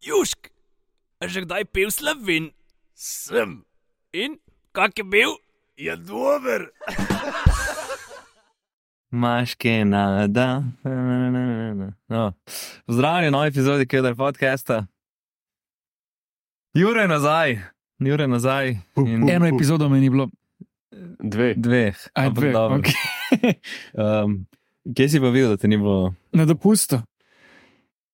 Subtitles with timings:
[0.00, 0.48] Južk,
[1.20, 2.56] že kdaj pil slovin?
[2.94, 3.64] Sem,
[4.12, 4.40] In
[4.72, 5.36] kak je bil?
[5.76, 6.68] je dober.
[9.10, 10.62] Maške nada.
[12.08, 12.32] No.
[12.86, 14.86] Pozdravljeni, novi epizodi Kedar podcasta.
[16.74, 17.58] Jure nazaj,
[17.98, 18.76] Jure nazaj.
[18.96, 20.28] In Eno epizodo meni ni bilo,
[21.18, 21.54] Dve.
[21.56, 21.96] dveh.
[22.14, 22.52] aj dve.
[22.52, 22.78] dobro.
[22.78, 22.94] Okay.
[23.94, 24.46] Um,
[24.90, 26.14] kje si pa videl, da te ni bilo?
[26.32, 26.98] Na dopustu,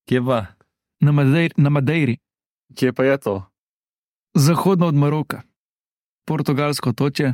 [0.04, 0.46] Kje pa?
[1.00, 2.16] Na, Madeiri, na Madeiri,
[2.74, 3.34] Kje pa je to?
[4.34, 5.42] zahodno od Maroka,
[6.24, 7.32] portugalsko otoče,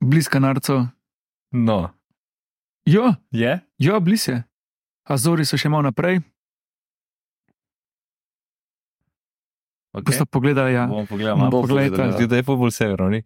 [0.00, 0.86] blizu Kanarcev.
[1.50, 1.90] No.
[2.84, 3.60] Jo, Je?
[3.78, 4.42] jo, blizu je.
[5.04, 6.20] Azori so še malo naprej,
[9.92, 10.26] Okay.
[10.30, 10.74] pogledali.
[10.74, 10.86] Ja.
[10.86, 11.38] Bomo pogledali.
[11.38, 11.62] No, malo.
[11.62, 12.12] poglejte.
[12.12, 13.22] Zdi, da je pa bolj severno, ni?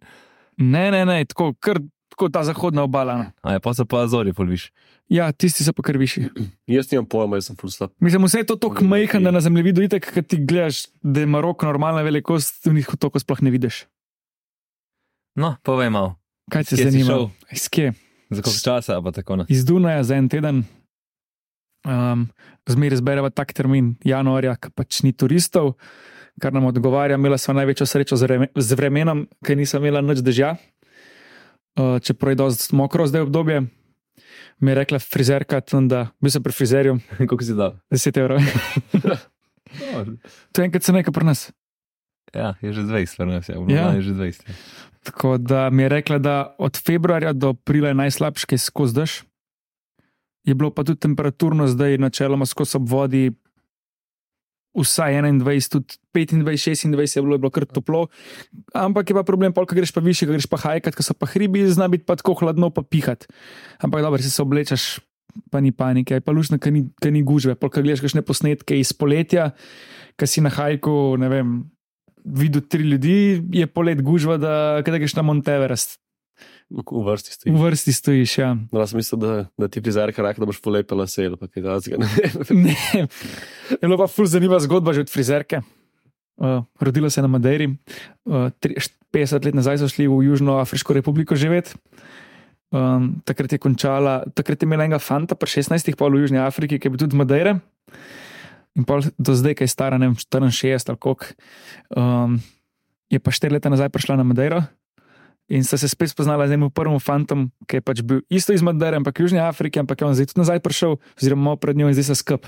[0.57, 1.77] Ne, ne, ne, tako, kar,
[2.13, 3.17] tako ta zahodna obala.
[3.17, 3.25] no.
[3.41, 4.69] A je pa se pa Azori polviš.
[5.09, 6.29] Ja, tisti so pa kar višji.
[6.69, 7.91] Jaz nimam pojma, jaz sem full slab.
[7.99, 11.29] Mislim, vse je to tako majhen, da na zemljevidu itek, kad ti gledaš, da je
[11.29, 13.83] Maroko normalna velikost, v njih toliko sploh ne vidiš.
[15.35, 16.15] No, povej malo.
[16.53, 17.17] Kaj te zanima?
[17.51, 17.93] Iz kje?
[18.29, 19.45] Za koliko časa pa tako na.
[19.49, 20.63] Iz Dunaja za en teden.
[21.83, 22.29] Um,
[22.69, 25.73] Zmeraj zbereva tak termin januarja, ki pač ni turistov,
[26.39, 27.17] kar nam odgovarja.
[27.19, 30.55] Imela sva največjo srečo z, vreme, z vremenom, ker nisem imela nič dežja.
[31.73, 33.63] Uh, čeprav je dosti mokro zdaj obdobje.
[34.59, 37.79] Mi je rekla frizerka, tam, da bil sem pri frizerju, Koliko si dal?
[37.91, 38.39] 10 evrov.
[40.51, 41.51] to je enkrat se nekaj pri nas.
[42.33, 43.53] Ja, je že 20, vrnem se.
[43.53, 43.75] Ja.
[43.75, 44.41] Ja, je že 20.
[45.03, 49.11] Tako da mi je rekla, da od februarja do aprila je najslabše, kaj skozi dež.
[50.43, 53.31] Je bilo pa tudi temperaturno, zdaj načeloma skozi ob vodi,
[54.73, 58.07] vsaj 21, tudi 25, 26 je bilo, je bilo kar toplo.
[58.73, 61.13] Ampak je pa problem, pol, ko greš pa više, ko greš pa hajkat, ko so
[61.13, 63.29] pa hribi, zna biti pa tako hladno, pa pihat.
[63.79, 64.99] Ampak dobro, si se oblečeš,
[65.53, 67.55] pa ni panike, pa lušno, ker ni, ker ni gužve.
[67.55, 69.53] Pol, ko gledaš kakšne posnetke iz poletja,
[70.17, 71.57] ki si na hajku, ne vem.
[72.23, 76.02] Videl tri ljudi, je polet gužva, da greš na Monteverest.
[76.73, 77.59] V vrsti V stojiš.
[77.59, 78.49] vrsti stojiš, ja.
[78.71, 81.61] No, jaz mislim, da, da ti frizerka reče, da boš polepil lase ali pa kaj
[81.61, 81.97] takega.
[82.49, 82.73] Ne.
[83.71, 85.61] Je bila pa ful zanimiva zgodba že od frizerke.
[86.35, 87.67] Uh, rodila se je na Madeiri,
[88.25, 91.77] uh, tri- št- 50 let nazaj so šli v Južnoafriško republiko živeti.
[92.71, 96.81] Um, takrat je končala, takrat je imela enega fanta, pa 16, pol v Južni Afriki,
[96.81, 97.59] ki je bil tudi Madeira.
[98.73, 101.25] In pol do zdaj, ki je stara, ne vem, 64 ali koliko,
[101.93, 102.41] um,
[103.05, 104.65] je pa 4 leta nazaj prišla na Madeiro.
[105.53, 108.61] In sta se spet spoznala z enim prvim fantom, ki je pač bil isto iz
[108.61, 111.87] Madeire, ampak v Južni Afriki, ampak je on zdaj tudi nazaj prišel, oziroma pred njo
[111.87, 112.47] in zdaj se skup.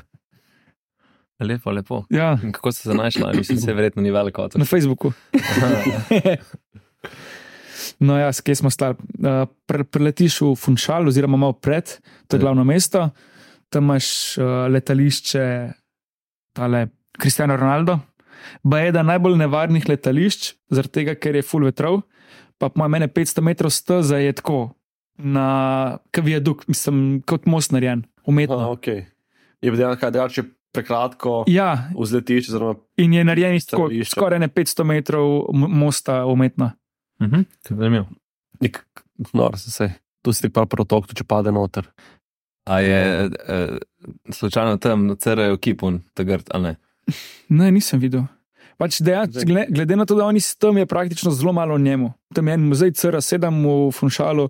[1.38, 2.02] Lepo, lepo.
[2.10, 3.22] Ja, In kako ste se našli?
[3.36, 4.58] Mislim, se verjetno ni veliko otrok.
[4.58, 5.12] na Facebooku.
[8.00, 8.96] no, ja, kje smo stali?
[9.16, 11.86] Uh, pre, preletiš v Funchal, oziroma malo pred,
[12.26, 12.42] to je Ja.
[12.42, 13.10] glavno mesto,
[13.70, 15.46] tam imaš uh, letališče,
[16.54, 18.00] tale Cristiano Ronaldo.
[18.64, 22.02] Ba je eden najbolj nevarnih letališč, zaradi tega, ker je full vetrov,
[22.58, 24.76] pa po meni 500 metrov steza je tako
[25.18, 28.60] na kaviaduk, mislim, kot most narejen, umetno.
[28.60, 29.06] Ah, okay.
[29.62, 30.44] Je bil dejansko kaj drugače
[30.76, 36.72] prekratko Ja, vzletiš, oziroma in je narejen iz tako, skoraj ne 500 metrov mosta umetno.
[37.22, 38.08] Mhm, zanimivo.
[38.60, 38.86] nek
[39.34, 39.92] nor, se se.
[40.22, 41.86] Tu si ti pa protok, če pade noter.
[42.66, 43.78] A je eh,
[44.34, 46.76] slučajno tam cerajo kipun, tagrd, ali ne?
[47.50, 48.26] Ne, nisem videl.
[48.78, 52.12] Pač dejansko, glede, glede na to, da oni s tem je praktično zelo malo njemu.
[52.36, 54.50] Tam je en muzej, CR, sedem v Funšalu,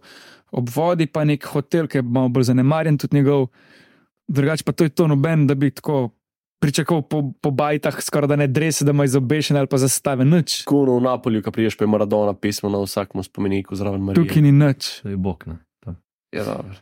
[0.51, 3.47] ob vodi pa nek hotel, ki je malo bolj zanemarjen, tudi njegov.
[4.27, 6.09] Drugače pa to je to noben, da bi tako
[6.59, 10.63] pričakoval po, po bajtah, skoraj da ne drese, da ima izobešene ali pa zastave, nič.
[10.65, 14.23] Kuno v Napolju, ki priješ, pa je Maradona pismo na vsakem spomeniku zraven Marije.
[14.23, 14.89] Tukaj ni nič.
[15.03, 15.59] To je bog, ne.
[15.85, 15.93] To.
[16.33, 16.81] je dobro.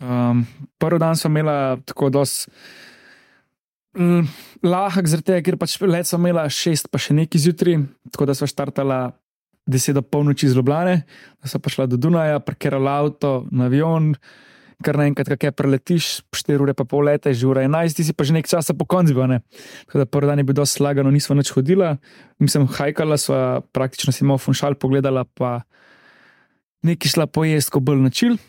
[0.00, 0.46] Um,
[0.78, 2.50] prvi dan smo imeli tako dosti
[3.94, 7.80] lahek, zaradi tega, ker pač let smo imeli šest, pa še nekaj zjutraj,
[8.12, 9.00] tako da smo štartala
[9.70, 11.02] deset do polnoči iz Ljubljane,
[11.42, 14.14] da smo prišla do Dunaja, parkirala avto na avion.
[14.80, 18.24] Kar naenkrat, kaj preletiš, 4 ure pa pol leta, že ura 11, ti si pa
[18.24, 19.12] že nekaj časa po koncu.
[19.12, 19.42] bil, ne.
[19.84, 21.98] Tako da prvi dan je bil dosti slagano, nismo več hodila,
[22.40, 25.68] mislim, hajkala sva, praktično si imel funšal pogledala, pa
[26.80, 28.40] nekaj šla pojesti, ko bolj načil.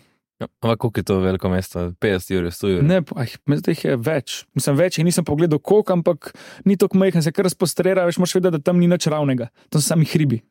[0.42, 1.80] Ja, Ampak koliko je to veliko mesto?
[2.02, 2.84] 50 ur, 100 ur.
[2.84, 3.30] Ne, ah,
[3.62, 4.38] zdaj jih je več.
[4.58, 6.32] Mislim, več jih nisem pogledal, koliko, ampak
[6.66, 9.78] ni tako majhen, se kar razpostrera, veš, moraš vedeti, da tam ni nič ravnega, tam
[9.84, 10.42] so sami hribi.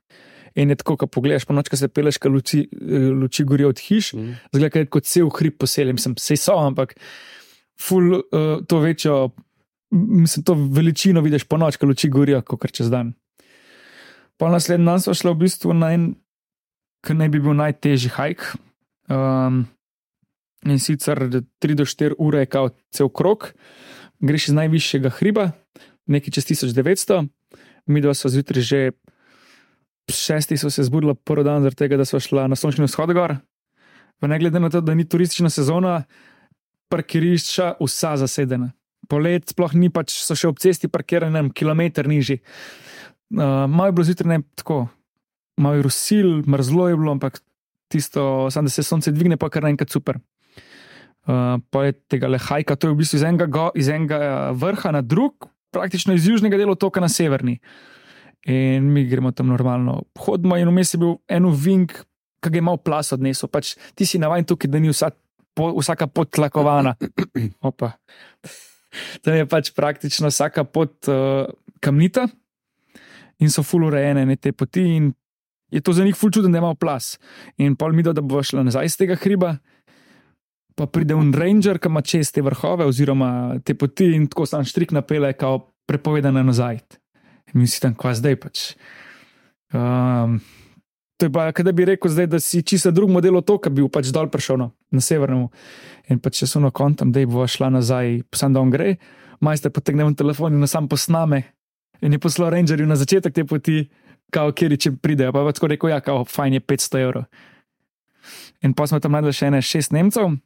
[0.58, 3.68] In je tako, ko pogledaš po noč, ko se peleš, ko luči, eh, luči gorijo
[3.74, 4.32] od hiš, Mhm.
[4.54, 6.94] zgleda kot cel hrib poseljen, sem se so, ampak
[7.80, 9.30] ful uh, to večjo,
[9.90, 13.14] mislim, to veličino vidiš po noč, ko luči gorijo, kot čez dan.
[14.38, 16.14] Pa naslednji dan smo šli v bistvu na en,
[17.06, 18.44] ki naj bi bil najtežji hajk.
[19.10, 19.64] Um,
[20.66, 21.18] in sicer
[21.60, 23.52] 3 do 4 ure je kao cel krok,
[24.20, 25.50] greš iz najvišjega hriba,
[26.06, 27.28] nekaj čez 1900,
[27.86, 28.80] mi dva smo zjutraj že
[30.10, 33.12] ob šestih so se zbudila prvi dan, zaradi tega, da smo šla na sončni vzhod
[33.14, 33.36] gor.
[34.20, 36.02] Pa ne glede na to, da ni turistična sezona,
[36.90, 38.72] parkirišča vsa zasedena.
[39.08, 42.40] Polet sploh ni pač, so še ob cesti parkirane, kilometr nižji.
[43.30, 44.80] Uh, malo je bilo zjutraj ne tako,
[45.62, 47.40] malo je rusil, mrzlo je bilo, ampak
[47.90, 50.18] tisto, samo da se sonce dvigne, pa kar naenkrat super.
[51.28, 54.18] Uh, pa je tega le hajka, to je v bistvu iz enega, go, iz enega
[54.18, 57.58] eh, vrha na drug, praktično iz južnega dela otoka na severni.
[58.48, 61.92] In mi gremo tam normalno, hodimo in vmes je bil en vink,
[62.40, 63.52] ki ga je malo plas odnesel.
[63.52, 65.10] Pač ti si navaden tukaj, da ni vsa,
[65.52, 66.96] po, vsaka pot tlakovana.
[67.68, 67.92] Opa.
[69.20, 71.44] Tam je pač praktično vsaka pot uh,
[71.84, 72.26] kamnita
[73.40, 74.86] in so full urejene ne, te poti.
[74.96, 75.12] In
[75.70, 77.18] je to za njih full čuden, da ima plas.
[77.60, 79.58] In pol mi da, da bo šla nazaj iz tega hriba.
[80.80, 84.64] Pa pride un ranger, ki ima čez te vrhove, oziroma te poti, in tako sam
[84.64, 86.78] štrik napele, kao prepovedane nazaj.
[87.52, 88.62] In mi si tam, kva zdaj pač.
[89.76, 90.38] Um,
[91.20, 94.08] to je pa, kaj bi rekel, zdaj, da si čisto drug model otoka, bil pač
[94.08, 95.50] dol prišel no, na severnem.
[96.08, 98.96] In pač če so na kontam, da bo šla nazaj, sam da on gre,
[99.44, 101.44] majster potegne v telefon in sam posname.
[102.00, 103.82] In je poslal rangerju na začetek te poti,
[104.32, 105.36] kao, kjer če pridejo.
[105.36, 107.28] Pa je tako rekel, ja, kao, fajn je 500 evrov.
[108.64, 110.40] In pa smo tam najdli še ene šest Nemcev.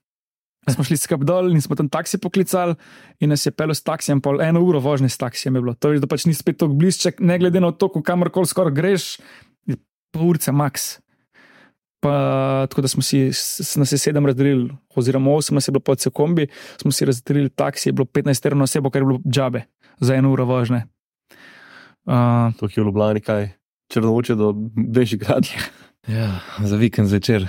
[0.71, 2.75] Smo šli skup dol in smo tam taksi poklicali,
[3.21, 5.75] in nas je pel s taksijem, pol eno uro vožnje s taksijem je bilo.
[5.75, 9.09] To je, da pač ni spet tako bližje, ne glede na to, kamorkoli skoraj greš,
[9.69, 9.77] je
[10.15, 10.99] pol urce max.
[12.05, 13.31] Pa, tako da smo si
[13.81, 16.49] na se sedem razdelili, oziroma osem nas je bilo pod sekombi,
[16.81, 19.63] smo si razdelili taksi, je bilo 15 evrov na osebo, kar je bilo džabe
[20.01, 20.83] za eno uro vožnje.
[22.05, 23.49] Uh, To je v Ljubljani, kaj
[23.93, 25.49] črnovoče do Bežigrad.
[26.09, 27.49] Ja, za vikend zvečer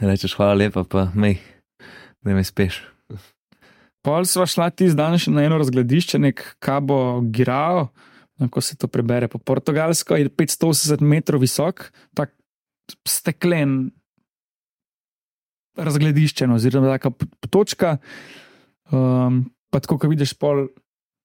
[0.00, 1.40] rečeš hvala lepa, pa mej,
[2.26, 2.82] da me speš.
[4.06, 7.88] Pol sva šla ti zdaj na eno razgledišče, nek Cabo Girao,
[8.50, 12.34] ko se to prebere po portugalsko, je 580 metrov visok, tak
[13.08, 13.90] steklen
[15.76, 17.10] razgledišče, no, oziroma taka
[17.50, 17.96] točka.
[18.90, 20.68] Um, pa tako, ko vidiš pol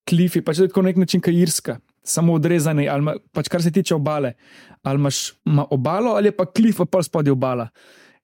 [0.08, 3.94] klifi, pač je tako nek način, kot Irska, samo odrezani, ali pač kar se tiče
[3.94, 4.34] obale.
[4.82, 7.68] Ali imaš ma obalo, ali pa klif, pa pol spodaj obala.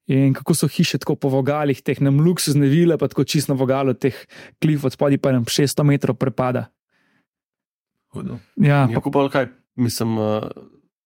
[0.09, 3.93] In kako so hiše tako po vogalih, teh nam luksuzne vile, pa tako čisto vogalo,
[3.93, 4.17] teh
[4.63, 6.71] klif od spodaj pa nam 600 metrov prepada.
[8.17, 8.39] Hudo.
[8.57, 10.49] Ja, Ja, pa, pa kaj, mislim, uh,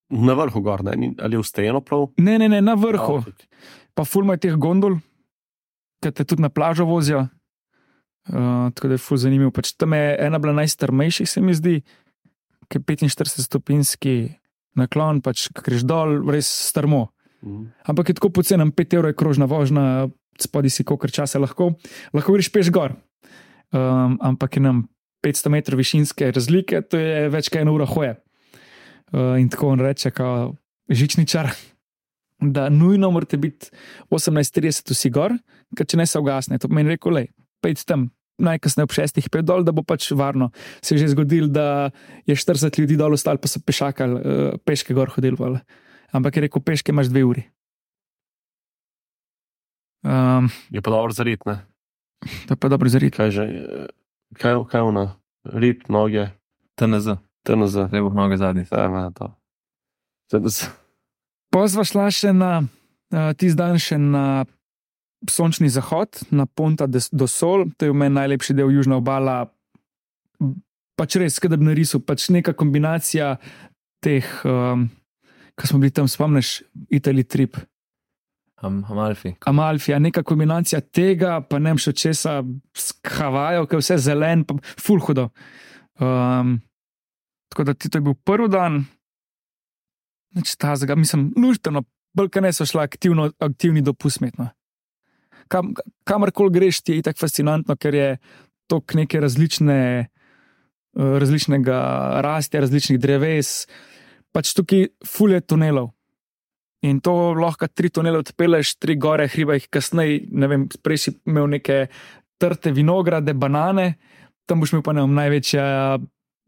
[0.08, 0.94] na vrhu gor, ne?
[1.18, 2.12] Ali je vstejeno prav?
[2.16, 3.24] ne, ne, ne, na vrhu.
[3.26, 3.32] Ja.
[3.94, 5.00] Pa fulma je teh gondol,
[6.02, 7.26] ki te tudi na plažo vozijo.
[8.30, 9.50] Uh, tako da je ful zanimivo.
[9.50, 11.80] Pač tam je ena bila najstrmejših, se mi zdi,
[12.70, 14.14] ki je 45 stopinjski
[14.78, 17.08] naklon, pač ko greš dol, res strmo.
[17.42, 17.64] Mhm.
[17.86, 20.08] Ampak je tako poceni, 5 evrov je krožna vožnja,
[20.40, 21.74] spodaj si kolikor časa lahko,
[22.14, 22.96] lahko greš peš gor.
[23.72, 24.88] Um, ampak je nam
[25.24, 28.16] 500 metrov višinske razlike, to je več kot ena ura hoje.
[29.12, 30.58] Uh, in tako on reče, kot
[30.92, 31.50] žičničar,
[32.42, 33.70] da nujno morate biti
[34.10, 35.36] 18:30 vsi gor,
[35.76, 36.58] ker če ne se ugasne.
[36.58, 37.28] To pomeni, rekel, le,
[37.62, 38.10] pejte tam.
[38.42, 40.48] Najkasneje ob šestih pet dol, da bo pač varno.
[40.82, 41.92] Se je že zgodilo, da
[42.26, 45.36] je 40 ljudi dol ostali, pa so pešakali, uh, peške gor hodili.
[45.36, 45.60] Pol.
[46.12, 47.42] Ampak je rekel, peške imaš dve uri.
[50.02, 51.62] Um, Je pa dobro za rit, ne?
[52.46, 53.14] to je pa dobro zarit.
[53.14, 53.44] Kaj že,
[54.38, 56.30] kaj, kaj ona, rit, noge,
[56.74, 57.90] TNZ, TNZ.
[57.92, 58.66] lepo noge zadnji.
[58.70, 59.32] Ja, ima to.
[60.30, 60.70] TNZ.
[61.52, 62.62] Pozva šla še na,
[63.12, 64.44] uh, tisti dan še na
[65.30, 69.52] sončni zahod, na Ponta do Sol, to je v meni najlepši del južna obala.
[70.98, 73.36] Pač res, da bi narisal, pač neka kombinacija
[74.02, 74.88] teh, um,
[75.58, 77.56] ki smo bili tam, spomniš, Italy trip,
[78.62, 79.34] Am, Amalfi.
[79.46, 82.38] Amalfija, neka kombinacija tega, pa ne še česa,
[82.78, 85.30] s Havajo, ki je vse zelen, pa ful hudo.
[85.98, 86.60] Um,
[87.50, 88.84] tako da ti to je bil prvi dan,
[90.38, 91.82] neč tazga, mislim, lušteno,
[92.14, 94.52] bolj ne so šla aktivno, aktivni dopust metno.
[95.50, 95.74] Kam,
[96.08, 98.08] kamorkoli greš, ti je tako fascinantno, ker je
[98.70, 101.80] to neke različne, eh, različnega
[102.24, 103.66] rastja, različnih dreves,
[104.32, 105.92] pač tukaj fulje tunelov.
[106.82, 111.12] In to lahko tri tunele odpeleš, tri gore, hriba jih kasneje, ne vem, prej si
[111.30, 111.84] imel neke
[112.42, 113.92] trte vinograde, banane,
[114.50, 115.66] tam boš imel pa ne vem, največja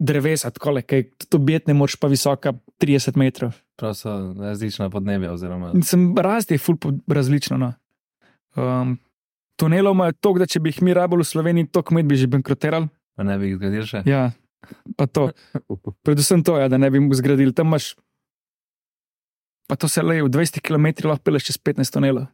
[0.02, 3.54] drevesa, tako le, kaj to bitne, moraš pa visoka 30 metrov.
[3.78, 5.32] Prav so različna podnebja.
[5.32, 7.58] Oziroma, sem rast je ful različno.
[7.58, 7.72] No.
[8.58, 8.96] Um,
[9.58, 12.30] tunelov imajo to, da če bi jih mi rabili v Sloveniji, to kmet bi že
[12.30, 12.90] bankrotirali.
[13.14, 14.02] pa ne bi jih zgradil še.
[14.10, 14.32] Ja,
[14.96, 15.30] pa to.
[16.06, 17.54] Predvsem to, ja, da ne bi mu zgradili.
[17.54, 17.94] Tam imaš,
[19.68, 22.28] pa to se leje v 20 km, lahko peleš čez 15 tunelov.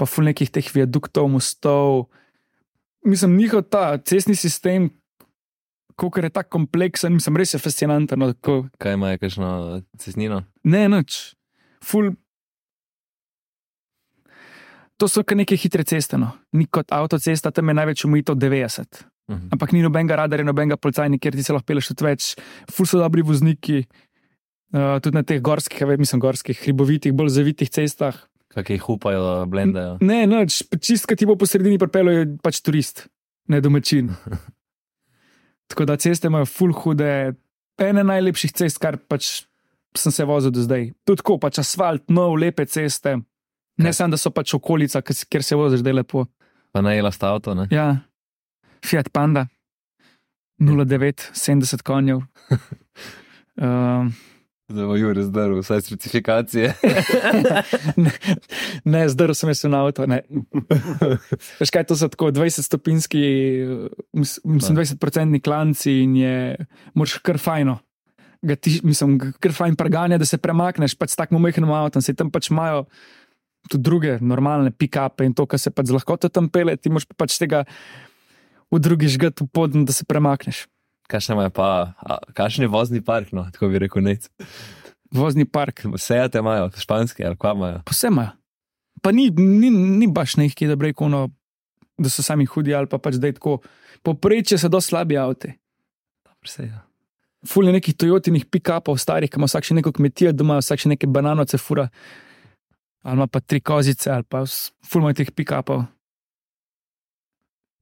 [0.00, 2.08] Pa ful nekih teh viaduktov, mostov.
[3.04, 4.90] Mislim, njihov ta cestni sistem,
[5.96, 8.18] Koker je tako kompleksen, mislim, res je fascinanten.
[8.18, 10.42] No, ko, Kaj ima, kakšno cestnino?
[10.64, 11.36] ne, nič.
[11.84, 12.14] Ful.
[14.96, 16.30] To so kar neke hitre ceste, no.
[16.52, 19.02] ni kot avtocesta, tam je največ umitev 90.
[19.30, 19.48] Mhm.
[19.52, 22.32] Ampak ni nobenega radarja, nobenega policajnika, kjer ti se lahko peleš tudi več.
[22.70, 23.84] Ful so dobri vozniki,
[24.74, 28.18] uh, tudi na teh gorskih, a ve- mislim, gorskih, hribovitih, bolj zavitih cestah.
[28.52, 29.96] Kaj jih upajo, blendajo.
[30.02, 33.06] Ne, noč, čistka ti bo po sredini pripeljal, je pač turist,
[33.48, 34.10] ne domačin.
[35.70, 37.32] Tako da ceste imajo full hude,
[37.78, 39.44] ene najlepših cest, kar pač
[39.96, 40.90] sem se vozil do zdaj.
[41.04, 43.16] Tudi tako, pač asfalt, nov, lepe ceste.
[43.78, 46.26] Ne samo, da so pač okolica, ki kjer se voziš, da je lepo.
[46.72, 47.66] Pa najela sta avto, ne?
[47.70, 48.04] Ja,
[48.86, 49.46] Fiat Panda,
[50.58, 52.22] 09, 70 konjev.
[53.56, 54.12] Um,
[54.72, 56.72] Zdaj bo Juri zdrl, vsaj certifikacije.
[58.04, 58.12] ne,
[58.84, 60.06] ne zdrl sem se na avto.
[60.06, 60.22] ne.
[61.60, 63.22] Veš kaj, to so tako 20-stopinski,
[64.16, 66.36] mislim, 20-procentni klanci in je,
[66.94, 67.78] moraš kar fajno.
[68.42, 72.16] Ga ti, mislim, kar fajn preganja, da se premakneš, pač s takim majhnim avtom, se
[72.16, 72.86] tam pač imajo
[73.68, 77.06] tudi druge normalne pick-upe in to, kar se pač z lahkoto tam pele, ti moraš
[77.12, 77.66] pač tega
[78.72, 80.66] v drugi žgat v podn, da se premakneš.
[81.12, 81.92] Kakšen je pa,
[82.32, 84.30] kakšen je vozni park, no, tako bi rekel, nec.
[85.12, 87.82] Vozni park, Vse te imajo, španske ali kva imajo.
[87.90, 88.30] vse ima.
[89.02, 91.28] Pa ni, ni, ni baš nekaj, da bi rekel, no,
[91.98, 93.58] da so sami hudi ali pa pač da je tako.
[94.02, 95.52] Poprečje so dosti slabi avti.
[96.42, 96.80] Vse, ja.
[97.46, 100.92] Ful je nekih Toyotinih pick-upov, starih, ki ima vsak še neko kmetijo doma, vsak še
[100.94, 101.88] neke bananoce fura.
[103.02, 104.44] Ali pa tri kozice, ali pa
[104.86, 105.84] ful ima teh pick-upov.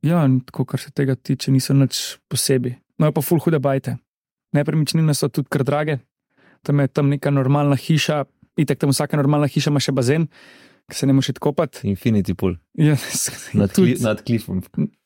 [0.02, 2.78] Ja, in tako, kar se tega tiče, niso nič posebej.
[3.00, 3.98] No, pa ful hude bajte.
[4.56, 5.98] Nepremičnine so tudi kar drage.
[6.64, 8.24] Tam je tam neka normalna hiša,
[8.60, 10.26] itek tam vsaka normalna hiša ima še bazen,
[10.90, 11.84] ki se ne moreš odkopati.
[11.88, 12.96] Infinity pool, Ja,
[13.56, 14.60] nad, kli, nad klifom.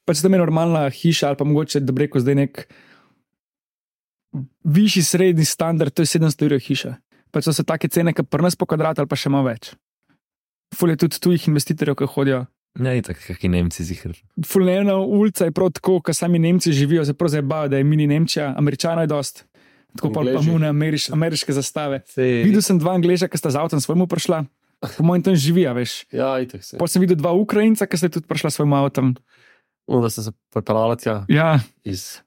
[0.06, 2.64] pač tam je normalna hiša, ali pa mogoče, da rekel, zdaj nek
[4.64, 6.96] višji srednji standard, to je 700 evrov hiša.
[7.30, 9.74] Pač so take cene, ki pri nas po kvadrat ali pa še malo več.
[10.74, 12.44] Ful je tudi tujih investitorjev, ki hodijo.
[12.74, 14.16] Ne, tako, kakšni Nemci zihar.
[14.46, 17.78] Ful je ena ulica, je prav tako, kot sami Nemci živijo, se prav zabavajo, da
[17.78, 19.44] je mini Nemčija, Američanov je dost.
[19.96, 22.02] Tako pa imamo ameriš, ameriške zastave.
[22.10, 24.42] Sej, Videl sem dva Angleža, ki sta z avtom svojim prišla,
[24.96, 26.02] po mojem tam živijo, veš.
[26.10, 26.78] Ja, itek se.
[26.78, 29.14] Potem sem videl dva Ukrajinca, ki sta tudi prišla svojim avtom.
[29.86, 32.18] No, da ste se pripeljali tja Ja, iz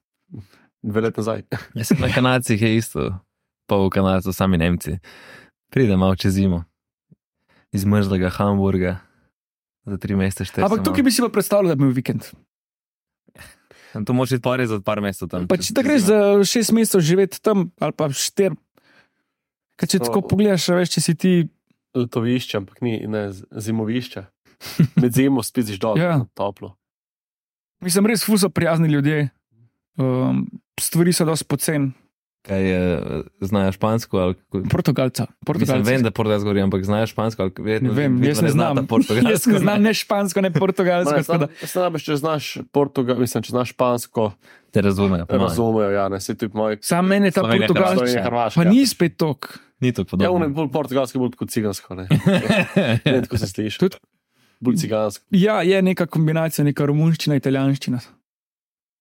[0.82, 1.42] dve leti nazaj.
[1.84, 3.10] Sem na Kanadcih je isto,
[3.68, 4.96] pol Kanadcev, sami Nemci.
[5.68, 6.64] Pride malo čez zimo,
[7.72, 8.96] iz mrzlega Hamburga,
[9.88, 10.64] za tri mesece štiri.
[10.64, 12.28] ampak tukaj bi si pa predstavljal, da bi bil vikend.
[13.98, 15.46] To moraš iti pare za par mesecev tam.
[15.48, 18.52] Pa če da greš za šest mesecev živeti tam, ali pa štir.
[19.76, 21.32] Kaj če To- tako pogledaš, veš, če si ti.
[21.94, 24.22] Letovišče, ampak ni ne, zimovišče.
[24.96, 26.20] Med zimo spiš dol, Ja.
[26.34, 26.74] toplo.
[27.80, 29.30] Mislim, res fuso prijazni ljudje.
[29.96, 30.44] Um,
[30.76, 31.92] stvari so dosti pocen.
[32.48, 33.00] Kaj je,
[33.40, 34.62] znajo špansko ali kako?
[34.66, 35.22] Portugalca.
[35.22, 35.84] Mislim, Portugalci.
[35.84, 37.88] vem, da portugalsko govorijo, ampak znajo špansko ali vedno.
[37.88, 38.74] Ne vem, jaz ne znam.
[38.74, 39.30] znata portugalsko.
[39.30, 41.12] Jaz ne znam ne špansko, ne portugalsko.
[41.12, 44.32] Ne, tako da- Sam najbolj, če znaš Portugal, mislim, če znaš špansko,
[44.70, 45.26] Te razumejo.
[45.26, 45.42] mojem.
[45.42, 46.78] razumejo, ja, ne, se tudi moj.
[46.82, 48.50] Sam meni je ta portugalska.
[48.54, 49.58] Pa ni spet tok.
[49.80, 50.48] Ni to Ja, on je podobno.
[50.50, 52.08] bolj portugalski, bolj kot cigansko, ne.
[53.04, 53.78] ne tako se sliši.
[53.78, 54.00] Tudi-
[54.60, 55.22] Bolj cigansko.
[55.30, 58.00] Ja, je neka kombinacija, neka romunščina, italijanščina.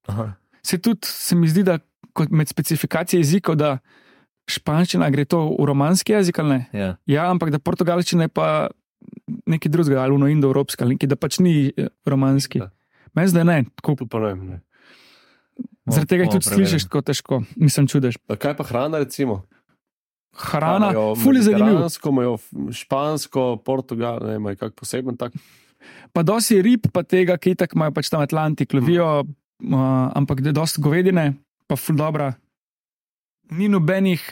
[0.06, 0.34] Aha.
[0.62, 1.80] Se tudi se mi zdi, da
[2.30, 3.78] med specifikacije jezikov, da
[4.50, 6.60] španščina gre to v romanski jezik ali ne.
[6.74, 6.90] Ja.
[7.06, 8.70] Ja, ampak da portugalščina je pa
[9.46, 12.64] nekaj drugega, ali uno indoevropska, ali nekaj, da pač ni eh, romanski.
[12.64, 12.72] Ja.
[13.16, 14.42] Meni zdaj ne, tako, Tu pa ne vem.
[14.48, 14.58] Ne.
[15.88, 18.18] zaradi tega tudi slišiš tako težko, nisem čudež.
[18.28, 19.46] Pa Kaj pa hrana, recimo?
[20.38, 21.66] Hrana, Imajo ful je zanimivo.
[21.66, 22.34] mediteransko, imajo
[22.72, 25.34] špansko, portugal, ne imajo kak poseben tak.
[26.14, 29.78] Pa dosi rib, pa tega, ki tako imajo pač tam Atlantik, lovijo, uh,
[30.14, 31.34] ampak da je dosti govedine,
[31.68, 32.34] pa ful dobra.
[33.56, 34.24] Ni nobenih,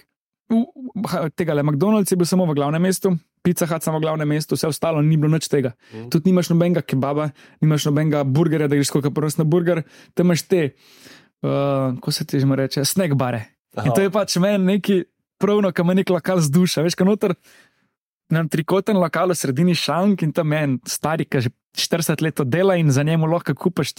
[0.51, 3.15] uh, tega le McDonald's je bil samo v glavnem mestu,
[3.46, 5.75] Pizza Hut samo v glavnem mestu, vse ostalo ni bilo nič tega.
[5.94, 6.10] Mhm.
[6.10, 7.30] Tudi nimaš nobenega kebaba,
[7.62, 9.84] nimaš nobenega burgerja, da greš kot prst na burger,
[10.18, 10.74] tam imaš te,
[11.46, 13.54] uh, ko se ti že mu reče, snack bare.
[13.84, 15.04] In to je pač meni neki
[15.38, 16.82] pravno, kam je nek lokal z duša.
[16.86, 17.36] Veš, kaj noter,
[18.32, 22.75] nam trikoten lokal v sredini šank in tam en stari, ki že 40 let dela
[22.79, 23.94] in za njemu lahko kupaš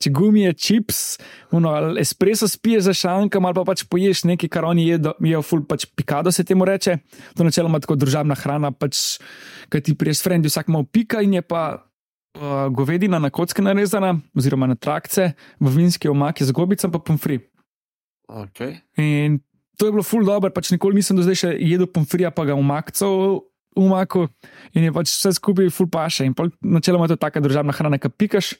[0.00, 1.18] če gumije, čips,
[1.54, 5.42] uno, ali espresso spiješ za šankom ali pa pač poješ nekaj, kar oni jedo, jejo
[5.42, 6.98] full pač pikado se temu reče.
[7.36, 9.18] To načeloma tako družabna hrana, pač,
[9.72, 11.84] kaj ti priješ s frendi, vsak malo pika in je pa.
[12.38, 17.40] Uh, govedina na kocke narezana, oziroma na trakce, v vinski omaki z gobicami, pa pomfri.
[18.28, 18.76] Okay.
[19.00, 19.40] In
[19.78, 22.54] to je bilo ful dobro, pač nikoli nisem do zdaj še jedel pomfrija, pa ga
[22.58, 23.47] umakcal.
[23.76, 24.28] Umaku
[24.74, 26.26] in je pač vse skupaj ful paše.
[26.28, 28.54] In pol načeloma je to taka državna hrana, ki pikaš,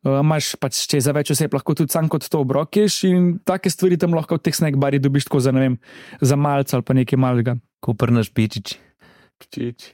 [0.00, 3.68] Uh, Imáš pač, če za več oseb, lahko tudi sam kot to obrokiš in take
[3.68, 5.74] stvari tam lahko v teh snack barih dobiš tako za, ne vem,
[6.24, 7.58] za malce ali pa nekaj malega.
[7.84, 8.78] Ko prnaš pičič.
[9.44, 9.90] Pčič.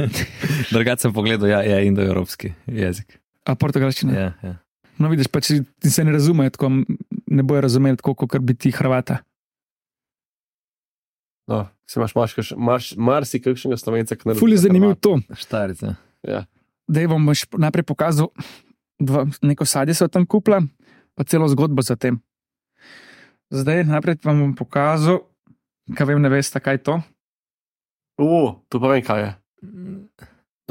[0.72, 3.20] Drugače sem pogledal, ja, je indoevropski jezik.
[3.44, 4.16] A portugalščina.
[4.16, 4.54] Ja, ja.
[4.96, 8.72] No, vidiš, pač ti se ne razume, tako ne bojo razumeli tako, kot bi ti
[8.72, 9.20] Hrvata.
[11.46, 15.94] No, si imaš, imaš, kaš- imaš marsikakšnega slovenca, ki ne Ful je zanimivo to, Štarice.
[16.22, 16.46] Ja.
[16.88, 18.28] da je vam najprej pokazal,
[18.98, 20.62] dva, neko sadje so tam kupila,
[21.14, 22.20] pa celo zgodbo za tem.
[23.52, 25.20] Zdaj najprej vam bom pokazal,
[25.92, 26.94] kaj vem, ne veste, kaj je to.
[28.18, 29.30] U, tu pa vem, kaj je.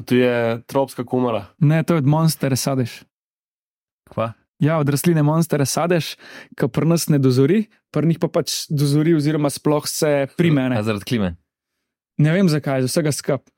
[0.06, 1.46] Tu je tropska kumara.
[1.60, 3.03] Ne, to je od monstera sadeš.
[4.10, 4.34] Kva?
[4.63, 6.13] Ja, od rastline monstera sadeš,
[6.55, 10.79] ki pri nas ne dozori, pri njih pa pač dozori, oziroma sploh se primene.
[10.79, 11.36] A zaradi klime.
[12.24, 13.50] Ne vem zakaj, z vsega skup.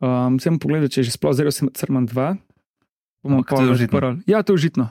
[0.00, 2.34] Um, sem pogledal, če je že sploh zelo crman dva.
[3.24, 3.98] Bomo pol užitno.
[3.98, 4.24] odprli.
[4.28, 4.88] Ja, to je užitno.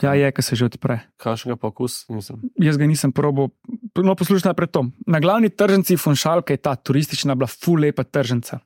[0.00, 1.04] Ja, je, ki se že odpre.
[1.20, 2.08] Kakšnega pa okus?
[2.08, 2.40] Nisem.
[2.56, 3.52] Jaz ga nisem probil.
[4.00, 4.88] No, poslušaj najprej to.
[5.04, 8.64] Na glavni tržnici Funšalka je ta turistična, bila ful lepa tržnica.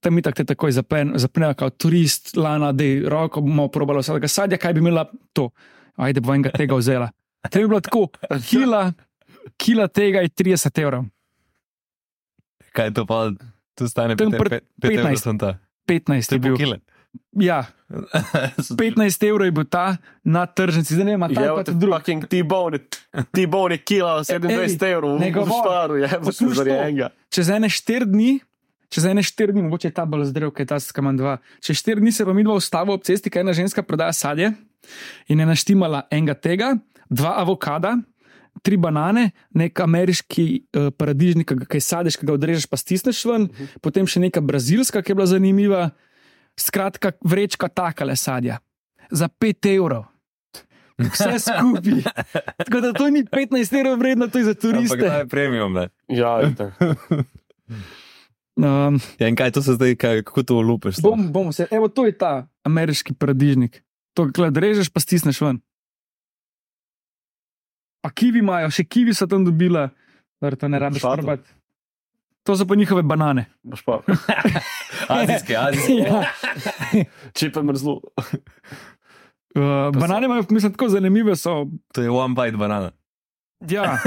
[0.00, 3.98] Tam mi tako te takoj zapne- zapnejo, kot turist, lana, da je roko bomo probali
[3.98, 5.02] vsakega sadja, kaj bi imela
[5.32, 5.50] to.
[5.96, 7.10] Ajde, bo enega tega vzela.
[7.44, 8.06] To je bilo tako,
[8.44, 8.92] kila,
[9.56, 11.04] kila tega je 30 evrov.
[12.70, 13.30] Kaj je to pa?
[13.74, 15.18] Tu stane Tam pet- pri pet- pet evrov 15.
[15.20, 15.58] sem ta.
[15.84, 16.56] 15 To je je bil.
[16.56, 16.78] kile.
[17.34, 17.64] Ja,
[18.76, 21.64] 15 evrov je bil ta na tržnici, zdaj ne vem, a ta Je pa pa
[21.64, 21.94] tudi drug.
[21.96, 22.78] fucking T-bone,
[23.32, 25.56] T-bone je kila 27 evrov v ne govori.
[25.56, 26.70] Šparu, je pa Poslušaj za to.
[26.76, 27.06] enega.
[27.28, 28.30] čez ene štiri dni,
[28.88, 31.38] čez ene štiri dni, mogoče je ta bolj zdrav, kaj je ta skama dva.
[31.64, 34.52] Čez štiri dni se pa mi dva ustava ob cesti, kaj ena ženska prodaja sadje
[35.28, 36.76] in je naštimala enega tega,
[37.10, 37.98] dva avokada.
[38.62, 43.42] Tri banane, nek ameriški uh, paradižnik, ki je sadeš, ki ga odrežeš, pa stisneš ven,
[43.42, 43.78] uh -huh.
[43.80, 45.90] potem še neka brazilska, ki je bila zanimiva,
[46.58, 48.58] skratka, vrečka takale sadja
[49.10, 50.04] za 5 evrov.
[50.98, 52.02] Vse skupaj.
[52.66, 54.98] Tako da to ni 15 evrov vredno, to je za Ampak turiste.
[54.98, 55.88] to je premium, ne.
[56.08, 56.94] Ja, je tako.
[58.58, 60.98] Um, Ja, in kaj to se zdaj, kaj, kako to lupiš?
[60.98, 61.14] sploh?
[61.14, 63.84] Bom, bom se, evo, to je ta ameriški paradižnik.
[64.18, 65.60] To, ga režeš, pa stisneš ven.
[68.02, 69.88] Pa kivi imajo, še kivi so tam dobila,
[70.42, 71.22] da to ne rabiš Šato.
[71.22, 71.46] probati.
[72.42, 73.46] To so pa njihove banane.
[75.08, 75.92] Azijske, azijske.
[76.08, 76.24] ja.
[77.34, 78.00] če pa mrzlo.
[79.54, 81.66] uh, banane imajo, mislim, tako zanimive so.
[81.94, 82.90] To je one bite banana.
[83.66, 83.98] Ja.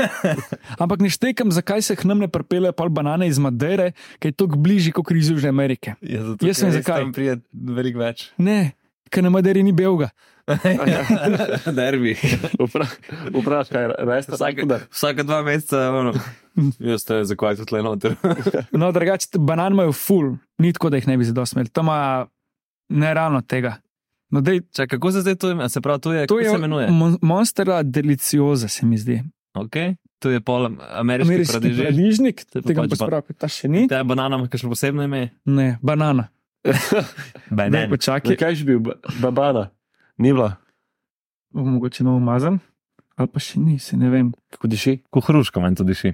[0.80, 4.32] Ampak ne štekam, zakaj se k nam ne pripeljejo pol banane iz Madeire, ki je
[4.32, 5.96] toliko bližje kot iz Južne Amerike.
[6.02, 7.02] Ja, zato, Jaz vem, ker res zakaj.
[7.04, 8.30] Tam prije veliko več.
[8.40, 8.72] Ne,
[9.12, 10.10] ker na Madeiri ni belga.
[11.78, 12.16] Derbi.
[12.60, 14.88] Vprašaj, kaj je, res Vsake, tako.
[14.92, 16.14] vsake dva meseca, ono.
[16.80, 18.16] Jaz te zakaj tudi le noter.
[18.80, 21.70] No, drugače, banan imajo ful, ni tako, da jih ne bi zadosmeli.
[21.76, 22.00] To ima
[22.90, 23.78] neravno tega.
[24.32, 25.70] No, dej, Čak, kako se zdaj to imenuje?
[25.70, 26.88] Se pravi, to je, to kako je se imenuje?
[26.92, 29.22] mon Monstera delicioza, se mi zdi.
[29.54, 29.96] Okay.
[30.22, 33.88] To je pol ameriški, Ameriški je pa tega pač pa spravi, ta še ni.
[33.90, 35.32] Ta banana ima kakšno posebno ime?
[35.46, 36.30] Ne, banana.
[37.50, 37.90] Ne, Banan.
[37.90, 39.72] počakaj, Kaj že bil, ba- babana?
[40.22, 40.62] Ni bila.
[41.50, 42.62] bo mogoče nov umazan,
[43.18, 44.30] ali pa še ni, se ne vem.
[44.54, 44.94] Kako diši?
[45.10, 46.14] Ko hruška manj to diši.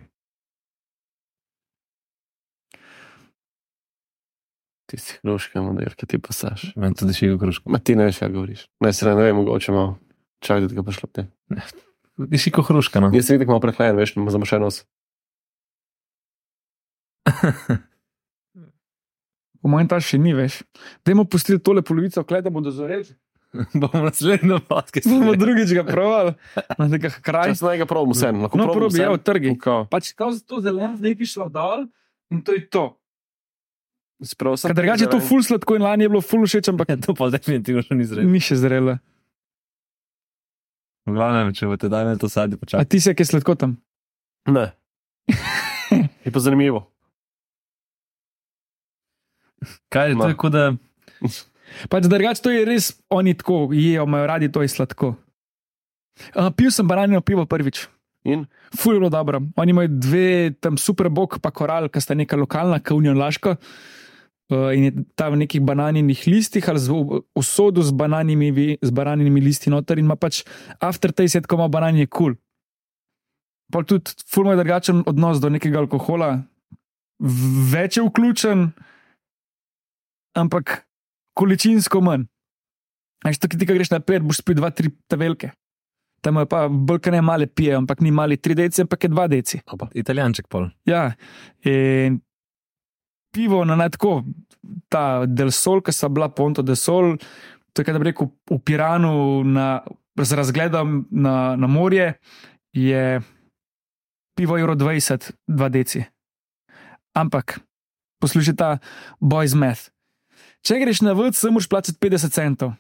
[4.88, 6.72] Ti si hruška, model, ki ti pasaš.
[6.80, 7.68] Meni to diši kot hruška.
[7.68, 8.62] Ma ti ne veš, kaj govoriš.
[8.80, 9.98] Ne, se ne vem, mogoče malo.
[10.40, 11.87] Čakaj, da ga
[12.18, 12.32] pošlapte.
[12.34, 13.12] Diši kot hruška, no.
[13.14, 14.82] Jaz sem videl, malo prehlajen, veš, ima zamašen nos.
[19.62, 20.62] Po mojem, ta še ni več.
[21.06, 23.10] Dajmo pustiti tole polovico, klej, da bodo zoreli.
[23.82, 25.08] Bomo naslednjo podcast.
[25.12, 26.36] Bomo drugič ga provali,
[26.78, 27.54] na nekaj kraj.
[27.54, 28.46] Jaz sem ga probal vseeno.
[28.46, 29.56] lahko No, probi, ja, v trgi.
[29.58, 31.88] Kao, Pač kao za to zeleno, zdaj bi šlo dol
[32.30, 32.86] in to je to.
[34.20, 37.30] drugače je to ful sladko in lani je bilo ful všeč, ampak Ja, to pa
[37.30, 38.26] definitivno še ni zrelo.
[38.30, 38.98] ni še zrelo.
[41.08, 42.90] V glavnem, če boste dali to sadje, A počakajte.
[42.90, 43.78] ti se, ki je sladko tam?
[44.46, 44.72] Ne.
[46.26, 46.84] Je pa zanimivo.
[49.90, 50.28] Kaj je to, No.
[50.28, 50.66] je kot da
[51.90, 55.16] Pač drugače to je res, oni tako jejo, imajo radi to je sladko.
[56.32, 57.88] Uh, pil sem bananino pivo prvič.
[58.24, 59.42] In Ful je bilo dobro.
[59.56, 63.56] Oni imajo dve, tam super bog, pa koral, ki sta neka lokalna, ki unijo laško.
[63.56, 63.68] Uh,
[64.50, 66.92] in je ta v nekih bananinih listih ali z
[67.36, 70.44] usodu z bananimi, z bananimi listi noter in ima pač
[70.80, 72.36] aftertaste, ko ima banan je kul.
[72.36, 72.36] Cool.
[73.72, 76.44] Pa tudi ful ima drugačen odnos do nekega alkohola,
[77.18, 78.68] V- več je vključen,
[80.38, 80.84] ampak
[81.34, 82.28] količinsko manj.
[83.26, 85.50] Až ki ti ga greš na pet, boš spil dva, tri te velike.
[86.22, 89.10] Tam je pa bolj, kaj ne male pije, ampak ni mali 3 deci, ampak je
[89.10, 89.58] 2 deci.
[89.94, 90.70] italijanček pol.
[90.86, 91.16] Ja,
[91.66, 92.22] in
[93.38, 94.24] pivo na netko,
[94.90, 97.14] ta del sol, ki sta bila ponto del sol,
[97.72, 99.68] to je, kaj da bi rekel, v Piranu na,
[100.18, 102.16] z razgledom na, na morje,
[102.74, 103.20] je
[104.38, 106.02] pivo Euro 20, 2 deci.
[107.18, 107.60] Ampak,
[108.22, 108.72] poslušaj ta
[109.22, 109.90] boys math.
[110.66, 112.74] Če greš na vrt, se moraš plačati 50 centov.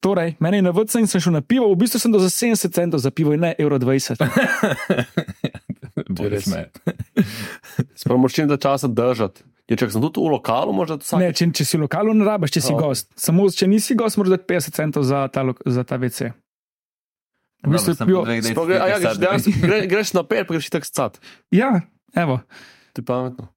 [0.00, 2.30] Torej, meni je na vrt in sem šel na pivo, v bistvu sem do za
[2.30, 4.20] 70 centov za pivo in ne Euro 20.
[6.16, 6.46] Bolj res.
[6.46, 6.68] sme.
[7.98, 9.42] Sprav moraš čim da časa držati.
[9.68, 11.20] Je če sem tudi v lokalu, možda to vsak.
[11.20, 12.80] Ne, če, če si v lokalu, ne rabiš, če si Oh.
[12.80, 13.12] gost.
[13.20, 16.32] Samo če nisi gost, moraš dati 50 centov za ta, za ta WC.
[17.66, 21.18] V bistvu je a ja, greš, dejansko, gre, greš na pet, pa greš tako scat.
[21.50, 21.82] Ja,
[22.14, 22.40] evo.
[22.94, 23.50] Ti pametno.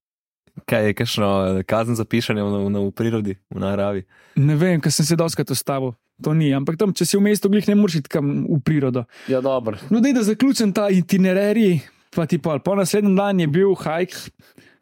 [0.67, 1.29] Kaj je, kakšno
[1.61, 4.03] eh, kazen za pišanje v, v, v prirodi, v naravi?
[4.35, 5.93] Ne vem, ker sem se doskrat ustavil.
[6.25, 9.05] To ni, ampak tam, če si v mestu, glih ne moreš iti kam v prirodo.
[9.31, 9.79] Ja, dobro.
[9.93, 11.79] No, dej, da zaključim ta itinerarij,
[12.13, 12.59] pa ti pol.
[12.61, 14.17] Po naslednjem dan je bil hajk,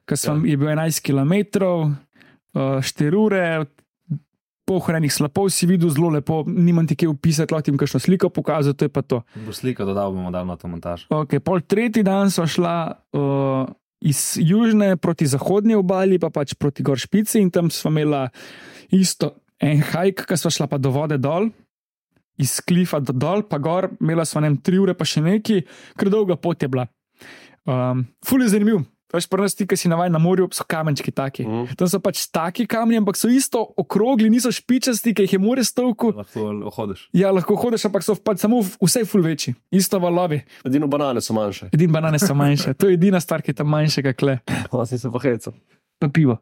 [0.09, 0.53] ki sem ja.
[0.53, 1.35] je bil 11 km,
[2.57, 3.43] uh, 4 ure,
[4.69, 8.77] pohranjenih slapov si videl zelo lepo, nimam ti kaj opisati, lahko ti kakšno sliko pokazal,
[8.77, 9.23] to je pa to.
[9.45, 11.09] Bo sliko dodal, bomo dal na to montaž.
[11.09, 12.75] Okay, pol tretji dan so šla
[13.17, 13.65] uh,
[14.05, 18.27] iz južne proti zahodni obali, pa pač proti Goršpici in tam smo imela
[18.93, 21.49] isto en hajk, ki smo šla pa do vode dol.
[22.39, 25.59] Iz klifa do dol, pa gor, imela smo ne tri ure, pa še neki,
[25.99, 26.85] ker dolga pot je bila.
[27.67, 28.85] Um, ful je zanimiv.
[29.09, 31.41] Veš, pri nas ti, ki si navaden na morju, so kamenčki taki.
[31.41, 31.73] Mm.
[31.73, 35.63] Tam so pač taki kamni, ampak so isto okrogli, niso špičasti, ki jih je more
[35.63, 36.11] stovku.
[36.13, 37.07] Lahko hodiš.
[37.11, 40.43] Ja, lahko hodiš, ampak so pač samo vse ful večji, isto valovi.
[40.61, 41.71] Edino banane so manjše.
[41.71, 44.37] Edine banane so manjše, to je edina stvar, ki je tam manjša, kot le,
[44.69, 45.55] Vas se pa heca.
[45.97, 46.37] pa pivo.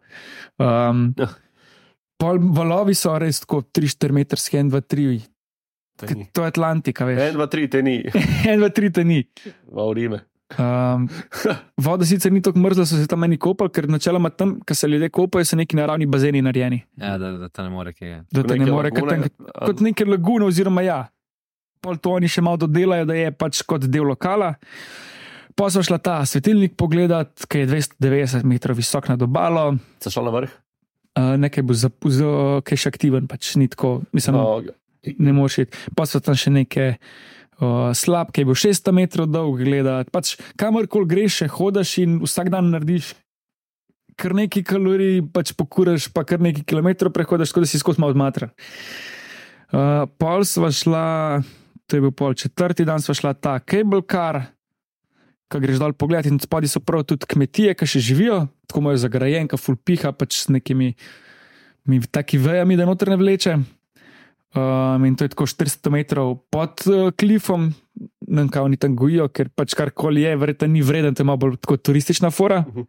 [0.60, 1.32] Um, Ja.
[2.19, 5.19] pol valovi so res tako 3-4 metrski, 1, 2, 3.
[6.34, 7.17] To je Atlantika, veš.
[7.21, 8.03] En, dva, tri, te ni.
[8.03, 9.23] 1, 2, 3 te ni.
[9.71, 10.19] Va v Rime.
[10.55, 11.10] Um,
[11.77, 14.88] voda sicer ni tako mrzla, so se tam meni kopali, ker načeloma tam, ko se
[14.88, 16.79] ljudje kopajo, so neki naravni bazeni narejeni.
[16.95, 18.21] Ja, da, da ta ne more kaj.
[18.31, 21.01] Da te ne more, lagune, tam, kot neke lagune, oziroma ja.
[21.83, 24.53] Pol to oni še malo dodelajo, da je pač kot del lokala.
[25.57, 29.73] Pa so šla ta svetilnik pogledat, ki je 290 metrov visok nad obalo.
[30.03, 30.57] Se šel na vrh?
[31.17, 34.60] Uh, nekaj bo zapuzil, ki je še aktiven, pač ni tako, mislim, no.
[34.62, 34.75] No,
[35.17, 35.88] ne moreš iti.
[35.97, 36.93] Pa so tam še neke
[37.62, 40.12] uh, slab, ki je bil 600 metrov dolg, gledati.
[40.13, 43.13] Pač kamorkoli greš, še hodaš in vsak dan narediš.
[44.17, 48.15] Kar nekaj kalorij, pač pokuraš, pa kar nekaj kilometrov prehodiš, tako da si skozi malo
[48.15, 48.54] odmatran.
[49.67, 51.06] Uh, pol sva šla,
[51.86, 54.41] to je bil pol četrti dan, sva šla ta cable car,
[55.48, 59.04] ki greš dol pogled in spodaj so prav tudi kmetije, ki še živijo, tako imajo
[59.06, 60.96] zagrajen, ki fulpiha pač s nekimi
[61.88, 63.56] mi, taki vejami, da noter ne vleče.
[64.55, 67.67] Um, in to je tako 400 metrov pod uh, klifom,
[68.27, 71.38] ne vem, kaj oni tam gojijo, ker pač karkoli je, verjetno ni vreden, to malo
[71.38, 72.63] bolj tako turistična fora.
[72.63, 72.88] Mhm.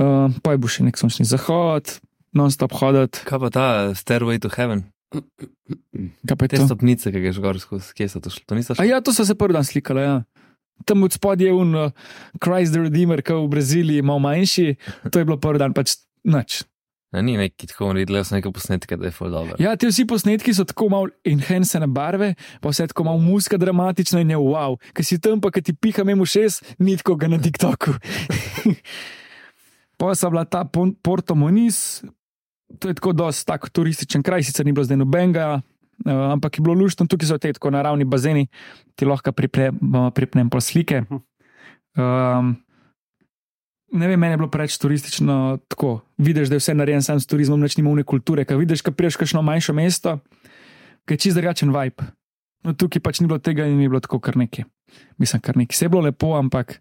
[0.00, 1.90] Uh, pa je bo še nek sončni zahod,
[2.32, 3.20] non-stop hoditi.
[3.28, 3.64] Kaj pa ta
[3.98, 4.86] Stairway to Heaven?
[5.12, 6.68] Kaj pa je Te to?
[6.70, 8.44] stopnice, ki greš gor skozi, kje so to šli?
[8.46, 8.88] To niso A šli?
[8.88, 10.00] ja, to so se prvi dan slikali.
[10.00, 10.14] Ja.
[10.88, 11.90] Tam od spodaj je un uh,
[12.38, 14.76] Christ the Redeemer, ki je v Braziliji malo manjši,
[15.10, 16.62] to je bilo prvi dan, pač nič.
[17.10, 19.56] Ja, ni neki tako naredili, so neke posnetke, da je full dobro.
[19.58, 24.20] Ja, ti vsi posnetki so tako malo enhancene barve, pa vse tako malo muska dramatično
[24.22, 24.76] in je wow.
[24.94, 27.96] Ker si tam, pa ki ti piha mimo šest, ni tako ga na TikToku.
[29.98, 30.62] pa so bila ta
[31.02, 32.04] Porto Moniz,
[32.78, 35.60] to je tako dosti tak turističen kraj, sicer ni bilo zdaj nobenega.
[36.06, 38.46] Uh, ampak je bilo luštno, tukaj so te tako naravni bazeni,
[38.94, 39.82] ti lahko pripnem,
[40.14, 41.02] pripnem pol slike.
[41.98, 42.54] Um,
[43.92, 46.00] ne vem, meni je bilo preveč turistično tako.
[46.18, 48.44] Vidiš, da je vse narejeno samo s turizmom, neč nima une kulture.
[48.44, 50.18] Kaj vidiš, kaj priješ kakšno manjšo mesto,
[51.04, 52.10] ki je čist drugačen vibe.
[52.64, 54.66] No, tukaj pač ni bilo tega in ni bilo tako kar nekaj.
[55.18, 55.74] Mislim, kar nekaj.
[55.74, 56.80] Vse je bilo lepo, ampak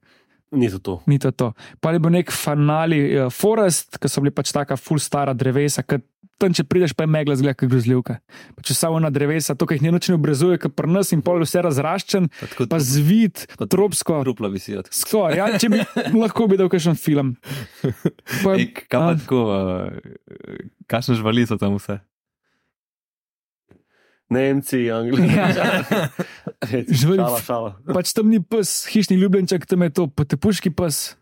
[0.51, 1.01] ni to to.
[1.05, 1.53] ni to to.
[1.79, 5.83] Pa je bil nek fanali uh, forest, ki so bili pač taka full stara drevesa,
[5.83, 6.01] ki
[6.39, 8.15] tam, če prideš, pa je megla zgleda, kot grozljivka.
[8.55, 11.11] Pa če samo na drevesa, to, ki jih ni noč ne obrezuje, kot pri nas
[11.11, 14.21] in pol je vse razraščen, Pa tako pa zvit, Pa- tropsko.
[14.23, 14.81] trupla visijo.
[14.89, 15.83] Skoraj, ja, če bi
[16.17, 17.35] lahko videl kakšen film.
[18.41, 19.91] Pa, Ej, Kaj pa tako, uh,
[20.85, 21.99] kakšne živali so tam vse?
[24.29, 25.25] Nemci, Angliji.
[26.93, 27.69] Živali- Šala, šala.
[27.87, 31.17] pač tam ni pes, hišni ljubljenček, tam je to potepuški pes.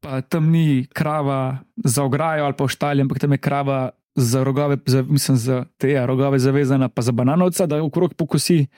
[0.00, 4.76] Pa tam ni krava za ograjo ali pa oštali, ampak tam je krava za rogove,
[4.86, 8.66] za, mislim, za te ja, rogove zavezana, pa za bananovca, da okrog pokosi.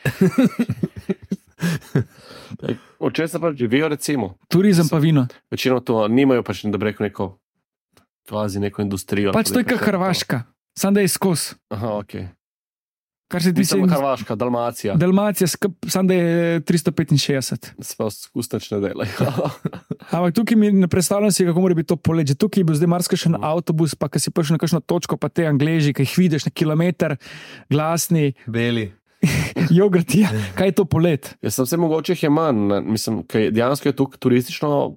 [2.98, 4.35] Od česa pa živijo, recimo?
[4.48, 5.26] Turizem pa vino.
[5.50, 7.38] Večino to nimajo, pač da bi rekel neko,
[8.28, 9.33] kvazi neko industrijo.
[9.33, 10.42] Pač to je kot Hrvaška,
[10.78, 11.54] sam da je skos.
[11.68, 12.14] Aha, ok.
[13.28, 14.94] Kar se tiče Hrvaška, Dalmacija.
[14.94, 15.48] Dalmacija,
[15.86, 17.72] sam da je 365.
[17.78, 19.28] Sploh skusneč ne delajo.
[20.08, 22.34] Ampak tukaj mi ne predstavljam si, kako mora biti to poletje.
[22.36, 23.44] Tukaj bo zdaj marsikaj Mhm.
[23.44, 26.52] avtobus, pa ki si prišel na kakšno točko, pa te angleži, ki jih vidiš na
[26.52, 27.16] kilometr,
[27.68, 28.92] glasni, Beli.
[29.70, 30.20] jogurti.
[30.20, 30.30] Ja.
[30.54, 31.36] Kaj je to polet?
[31.42, 34.96] Jaz sem se mogoče jih je manj, mislim, kaj dejansko je tukaj turistično,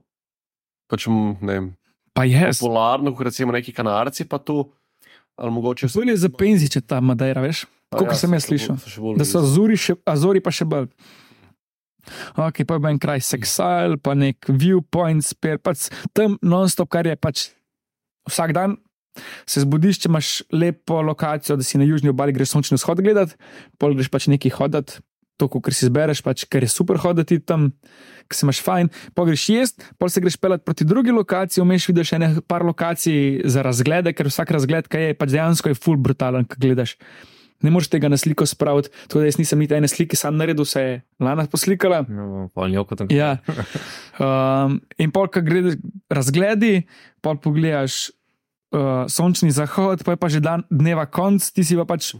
[0.87, 1.07] pač
[1.41, 1.69] ne vem,
[2.13, 2.47] Pa je.
[2.53, 4.71] popularno, kot recimo neki kanarci, pa tu,
[5.35, 7.65] ali mogoče Bolj je za penziče ta Madeira, veš?
[7.91, 8.77] Koliko ja, sem jaz slišal?
[9.19, 9.41] Da so.
[9.43, 10.87] Azori, še, Azori pa še bolj.
[12.39, 17.17] Ok, pa je en kraj Sexile, pa nek viewpoint, spir, pač tam non-stop, kar je
[17.19, 17.51] pač
[18.29, 18.79] vsak dan.
[19.43, 23.35] Se zbudiš, če imaš lepo lokacijo, da si na južni obali greš sončni vzhod gledati,
[23.75, 25.01] pol greš pač nekaj hoditi,
[25.35, 27.73] to, kar si zbereš, pač, ker je super hoditi tam,
[28.29, 31.89] ker se imaš fajn, pol greš jesti, pol se greš pelati proti drugi lokaciji, vmeš
[31.91, 33.19] vidiš še nekaj lokacij
[33.51, 36.95] za razglede, ker vsak razgled, kaj je, pač dejansko je full brutalen, ko gledaš.
[37.61, 40.65] Ne moreš tega na sliko spraviti, tako da jaz nisem niti ene slike sam naredil,
[40.65, 42.01] se je Lana poslikala.
[42.09, 43.11] No, Polnjoko tam.
[43.13, 43.37] Ja.
[44.21, 45.77] Um, in pol, ko greš
[46.11, 46.83] razgledi,
[47.21, 48.09] pol pogledaš
[48.75, 52.13] uh, sončni zahod, pa je pa že dan, dneva konc, ti si pa pač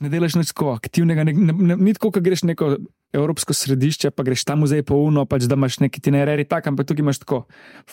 [0.00, 2.78] ne delaš nič tako aktivnega, ne, ne, ne, ni tako, ko greš neko
[3.12, 6.88] evropsko središče, pa greš tam muzej po uno, pač da imaš neki itinerari tak, ampak
[6.88, 7.42] tukaj imaš tako.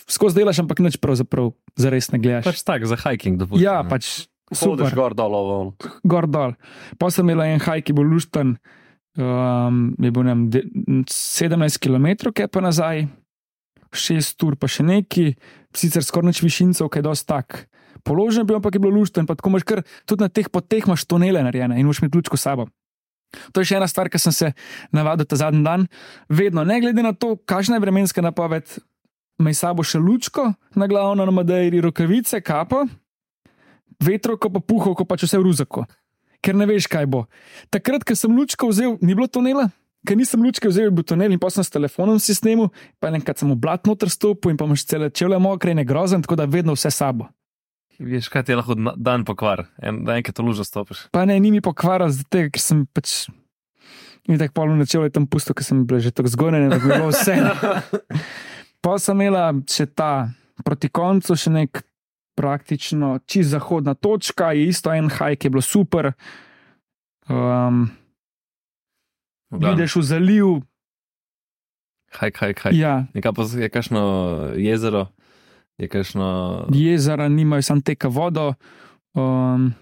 [0.06, 2.46] Skozi delaš, ampak nič pravzaprav zares ne gledaš.
[2.48, 3.36] Pač tak, za hiking.
[3.40, 3.90] Dopustim, ja, ne.
[3.90, 5.56] pač Hodiš gor dol, ovo,
[6.08, 6.54] gor dol.
[6.98, 8.56] Pa sem imel en haj, ki bo lušten,
[9.20, 10.64] um, je bil nem, de,
[11.12, 13.06] 17 km, kaj pa nazaj,
[13.92, 15.32] 6 ur, pa še neki,
[15.76, 17.60] sicer skoraj nič višincev, kaj je dosti tak.
[18.06, 21.04] Položen bil, ampak je bil lušten, pa tako imaš kar tudi na teh poteh imaš
[21.08, 22.68] tunele narejene in imaš mi ključko sabo.
[23.52, 24.52] To je še ena stvar, ki sem se
[24.94, 25.84] navadil ta zadnji dan.
[26.32, 28.64] Vedno, ne glede na to, kakšna je vremenska napoved,
[29.40, 30.46] imaj s sabo še lučko
[30.78, 32.86] na glavno, na Madeiri, rokavice, kapo,
[34.02, 35.84] vetro, ko pa puho, ko pač vse v ruzako,
[36.44, 37.26] ker ne veš, kaj bo.
[37.74, 39.68] Takrat, ko sem lučko vzel, ni bilo tunela,
[40.06, 42.70] ker nisem lučke vzel, je bil tunel in pa sem s telefonom si snimil,
[43.02, 45.88] pa enkrat sem v blat noter stopil in pa imaš cele čevlje mokre in je
[45.88, 47.28] grozen, tako da vedno vse sabo.
[47.98, 51.08] Veš, kaj ti je lahko dan pokvar, en, da enkrat v lužo stopiš.
[51.10, 53.26] Pa ne, ni mi pokvaril, zato ker sem pač.
[54.28, 56.92] In tako polno načel je tam pusto, ker sem bil že tako zgojen, da bi
[56.92, 57.34] bilo vse.
[58.84, 60.28] Pa sem imela še ta
[60.62, 61.80] proti koncu, še nek
[62.38, 66.12] praktično čist zahodna točka, je isto en haj, ki je bilo super.
[67.26, 67.88] Um,
[69.50, 70.48] vidiš v zaliv,
[72.10, 72.72] Haj, haj, haj.
[72.72, 74.00] ja, Nekaj pa je kakšno
[74.56, 75.10] jezero,
[75.76, 76.28] je kakšno.
[76.72, 78.54] jezera nimajo, sam teka vodo.
[79.12, 79.74] Um,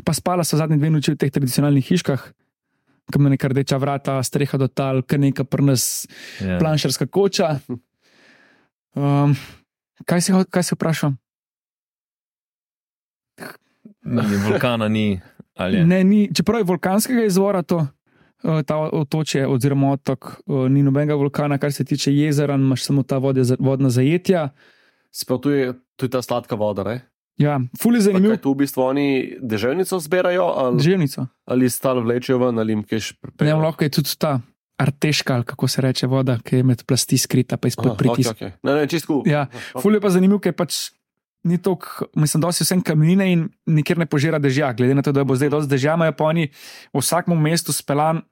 [0.00, 2.22] pa spala so zadnji dve noči v teh tradicionalnih hiškah,
[3.06, 6.06] kam je neka rdeča vrata, streha do tal, kar neka prnas.
[6.40, 6.56] Ja.
[6.56, 7.58] planšarska koča.
[8.96, 9.36] Um,
[10.08, 11.12] kaj, si, kaj si vprašal?
[14.06, 15.20] Ni, vulkana ni.
[15.54, 15.86] ali je?
[15.86, 17.86] Ne, ni, čeprav je vulkanskega izvora to,
[18.44, 23.02] eh, ta otočje oziroma otok, eh, ni nobenega vulkana, kar se tiče jezera, imaš samo
[23.02, 24.48] ta vodja, vodna zajetja.
[25.10, 27.00] Sprav tu je, tu je ta sladka voda, ne?
[27.36, 29.06] Ja, ful je Pa zanimiv, kaj tu v bistvu oni
[29.42, 31.26] deževnico zbirajo, ali, želnico.
[31.44, 33.58] ali stal vlečejo ven, ali jim kaj še Ne, pripeljejo.
[33.58, 34.40] lahko je tudi ta
[34.78, 38.32] arteška, ali kako se reče, voda, ki je med plasti skrita, pa izpod pritiska.
[38.34, 38.58] okay, okay.
[38.62, 39.22] Ne, ne, čistko.
[39.26, 39.46] Ja,
[39.82, 40.92] Ful je pa zanimiv, ker pač
[41.46, 44.72] ni tako, mislim, da so vsem kamnine in nikjer ne požira dežja.
[44.74, 46.48] Glede na to, da bo zdaj dosti dežja, imajo pa oni
[46.92, 48.22] v vsakem mestu speljan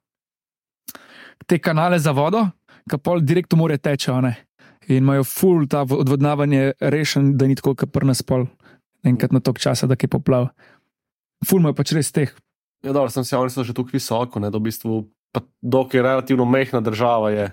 [1.47, 2.49] te kanale za vodo,
[2.91, 4.21] ki pol direkt v more tečejo.
[4.21, 4.35] ne.
[4.89, 8.47] In imajo ful ta vo- odvodnavanje rešen, da ni tako, kot prna spol,
[9.05, 10.51] enkrat na tok časa, da je poplav.
[11.47, 12.35] Ful imajo pač res teh.
[12.85, 15.95] Ja, dobro, sem se oni so že tako visoko, ne, da v bistvu, pa dok
[15.95, 17.53] je relativno mehna država, je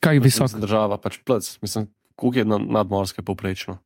[0.00, 0.42] Kaj je visok?
[0.50, 1.86] Mislim, Država, pač plc, mislim,
[2.18, 3.78] koliko je na, nadmorske povprečno.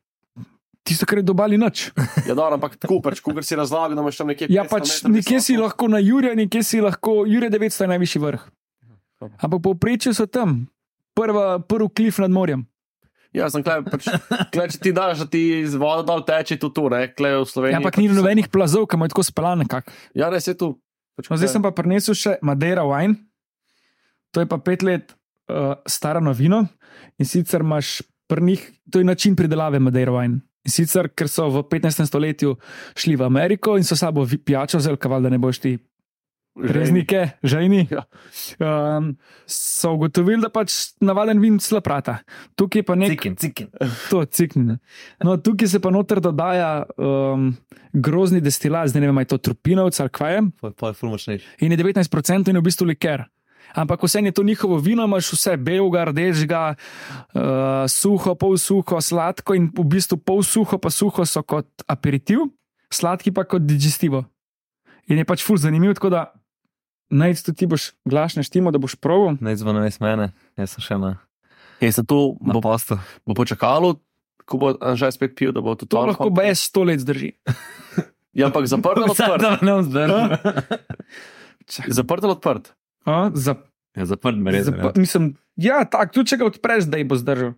[0.90, 1.92] Tisto, kar je dobali noč.
[2.26, 4.48] Ja, dobro, ampak tako, pač, ko si razlagal, da imaš tam nekje.
[4.50, 8.22] Ja, 500 pač nekje si lahko na Jurju, nekje si lahko, Jurje 900 je najvišji
[8.24, 8.42] vrh.
[9.38, 10.64] Ampak povprečju so tam,
[11.14, 12.66] prva, prvi klif nad morjem.
[13.31, 14.09] Ja, sem klej, pač,
[14.50, 17.46] klej, če ti daš, da ti iz vode dol teče, tudi tu, ne, klej v
[17.46, 17.76] Sloveniji.
[17.76, 19.66] Ja, ampak pač ni nobenih plazov, ki imajo tako speljane.
[19.70, 19.92] Kak.
[20.18, 20.74] Ja, res je tu.
[21.14, 23.20] Pač, No, zdaj sem pa prinesel še Madeira wine.
[24.35, 25.14] To je pa pet let
[25.46, 26.64] uh, stara novina
[27.18, 28.00] in sicer imaš
[28.31, 30.42] pri njih, to je način pridelave Madeira wine.
[30.66, 32.05] In sicer, ker so v 15.
[32.09, 32.57] stoletju
[32.99, 35.79] šli v Ameriko in so sabo pijačo vzeli, kaval, da ne boš ti
[36.57, 37.87] reznike, žejni.
[37.90, 38.05] Ja.
[38.96, 39.14] Um,
[39.46, 42.18] so ugotovili, da pač navaden vin slaprata.
[42.59, 43.70] Tukaj pa nek Cikin, cikin.
[44.11, 44.79] to ciknjeno.
[45.25, 47.51] No, tukaj se pa noter dodaja um,
[47.92, 50.46] grozni destilat, zdaj ne vem, ali je to trupinovc ali kaj je.
[50.61, 51.53] Pa, pa je ful močnejši.
[51.66, 53.25] In je 19% in je v bistvu liker.
[53.74, 57.40] Ampak vse je to njihovo vino, imaš vse belega, rdečega, uh,
[57.88, 62.48] suho, pol suho, sladko in v bistvu pol suho, pa suho so kot aperitiv,
[62.92, 64.24] sladki pa kot digestivo.
[65.11, 66.22] In je pač ful zanimiv, tako da
[67.11, 69.35] naj tu ti boš glasne štimo, da boš proval.
[69.40, 71.16] Naj zvone mene, jaz sem še na
[71.80, 72.98] Je se to Na bo, posto.
[73.24, 73.96] bo počakalo,
[74.44, 77.33] ko bo Anžaj spet pil, da bo to To to lahko BS sto let zdrži.
[78.37, 79.62] Ja, ampak zaprt ali odprt?
[79.62, 80.28] ne vzdržim.
[81.98, 82.74] Zaprt ali odprt?
[83.05, 83.55] A, za,
[83.93, 84.65] Ja, zaprt me res.
[84.65, 85.25] za, mislim,
[85.57, 87.53] ja, tako, tudi če ga odpreš, da bo zdržal.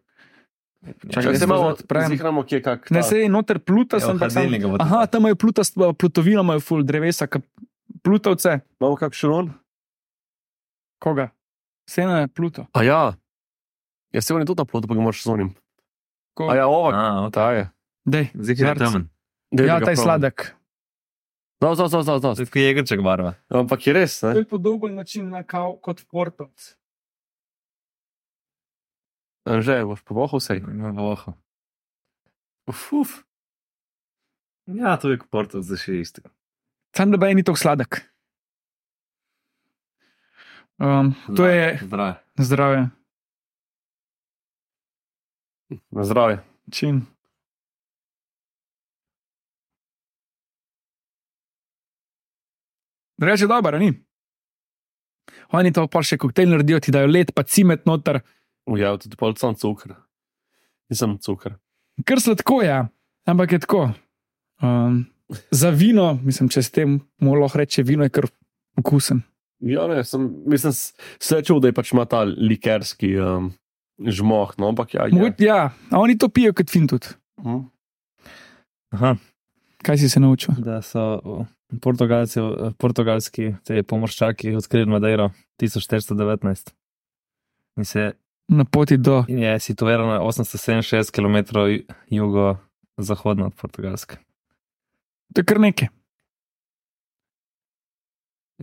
[1.05, 2.09] Čakaj, jaz se malo odprem.
[2.09, 2.91] zihramo, kje kak.
[2.91, 4.49] Ne, ta- se je noter pluta, Ja, sem pa sam.
[4.77, 7.43] Aha, tam je pluta, plutovina, imajo full drevesa, ka-
[8.01, 8.61] plutovce.
[8.77, 9.53] Imamo kak šalon?
[10.99, 11.29] Koga?
[11.85, 12.67] Sena je pluto.
[12.73, 13.15] A ja.
[14.11, 15.51] Ja, se on je tudi na plotu, pa ga moraš z onim.
[16.35, 17.31] Ko, A ja, ova, A, ok.
[17.31, 17.69] ta je.
[18.05, 19.03] Dej, Zdaj je temen.
[19.53, 20.57] Ja, ta je sladek.
[21.63, 22.35] No, no, no, no, no.
[22.35, 23.35] Zdaj je igrček barva.
[23.49, 24.41] Ampak je res, To ne?
[24.41, 26.73] je podoben način na kav kot portovc.
[29.45, 30.59] Anže, boš povohal vse.
[30.93, 31.35] Voho.
[32.67, 33.11] Uf, uf.
[34.67, 36.23] Ja, to je kot porto za še isto.
[36.93, 38.03] Sam da bej ni tako sladek.
[40.79, 42.15] Um, to je Zdrav.
[42.37, 42.83] zdravje.
[45.91, 46.39] Na zdravje.
[46.71, 47.03] Čin.
[53.23, 53.93] Reče dobro, ni.
[55.53, 58.21] Oni to pa še koktejl naredijo, ti dajo led, pa cimet noter.
[58.67, 59.95] Ja, tudi pol sam cukor.
[60.91, 61.55] Nisem cukor.
[62.09, 62.79] Kar sladko je,
[63.29, 63.83] ampak je tako.
[64.63, 65.05] Um,
[65.51, 68.27] za vino, mislim, če s tem lahko reče, vino je kar
[68.77, 69.23] okusen.
[69.63, 70.91] Ja, ne, sem, mislim, s-
[71.23, 73.53] se čutil, da je pač ima ta likerski um,
[74.03, 75.07] žmoh, no, ampak ja.
[75.07, 75.23] Ja.
[75.23, 75.35] ja.
[75.39, 77.13] ja, a oni to pijo kot fin tudi.
[77.43, 77.61] Hm.
[78.93, 79.15] Aha,
[79.83, 80.55] Kaj si se naučil?
[80.59, 81.21] da so
[81.83, 82.41] Portugalci,
[82.79, 86.73] portugalski te pomorščaki odkrili Madeiro 1419.
[87.77, 88.13] In, se,
[88.49, 89.25] Na poti do.
[89.29, 91.59] je situirano 867 km
[92.11, 94.17] jugo-zahodno od Portugalske.
[95.35, 95.89] To je kar nekaj.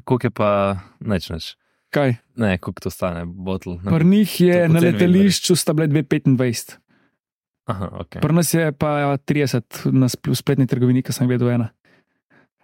[0.06, 1.56] Kuk je pa neč neč.
[1.90, 2.14] Kaj?
[2.38, 3.80] Ne, kuk to stane, botl.
[3.84, 6.78] Pri njih je na letališču sta bile 2,25.
[7.70, 8.18] Aha, ok.
[8.18, 11.70] Pri nas je pa 30 na spl- spletni trgovini, ki sem jih videl ena.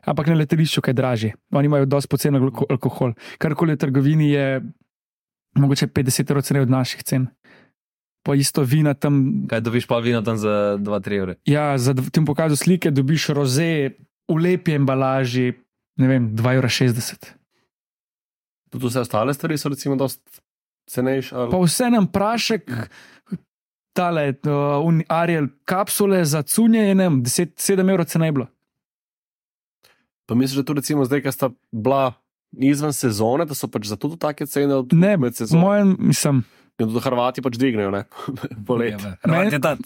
[0.03, 1.31] Ampak na letališču je dražje.
[1.51, 3.13] Oni imajo dosti poceni alko alkohol.
[3.37, 4.61] Karkoli v trgovini je
[5.55, 7.27] mogoče 50 evrov cene od naših cen.
[8.21, 9.45] Pa isto vina tam.
[9.45, 11.33] Kaj dobiš pa vino tam za 2-3 evre?
[11.45, 13.93] Ja, za ti bom pokazal slike, dobiš roze
[14.25, 15.53] v lepi embalaži,
[15.95, 17.37] ne vem, 2,60 evra.
[18.67, 20.41] Tudi vse ostale stvari so recimo dosti
[20.85, 21.35] cenejše.
[21.35, 22.65] ali- Pa vse nam prašek,
[23.95, 27.07] tale, uh, un- Ariel kapsule za cunje je ne,
[27.55, 27.55] 7
[27.85, 28.47] evrov cena je bilo.
[30.25, 32.13] Pa misliš, da tu recimo zdaj, ki sta bila
[32.53, 35.61] izven sezone, da so pač zato tudi take cene od Ne, med sezono.
[35.61, 36.43] mojem, mislim.
[36.75, 38.03] In tudi Hrvati pač dvignejo, ne?
[38.67, 38.99] Polet.
[39.21, 39.79] Hrvat je tat.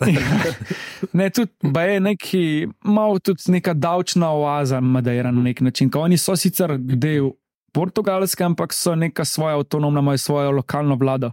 [1.13, 2.43] Ne, tudi ba je neki,
[2.81, 5.89] malo tudi neka davčna oaza, Madeira na nek način.
[5.89, 7.29] Ko oni so sicer del
[7.71, 11.31] Portugalske, ampak so neka svoja avtonomna, imajo svojo lokalno vlado.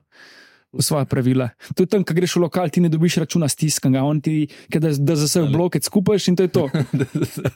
[0.80, 1.48] Svoje pravila.
[1.74, 4.92] Tudi tam, ko greš v lokal, ti ne dobiš računa stiskanga, on ti, ke da,
[4.92, 6.68] da za vse bloke skupaj in to je to.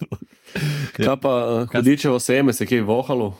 [0.97, 3.35] Kaj pa uh, hudičevo seme, se je kaj vohalo?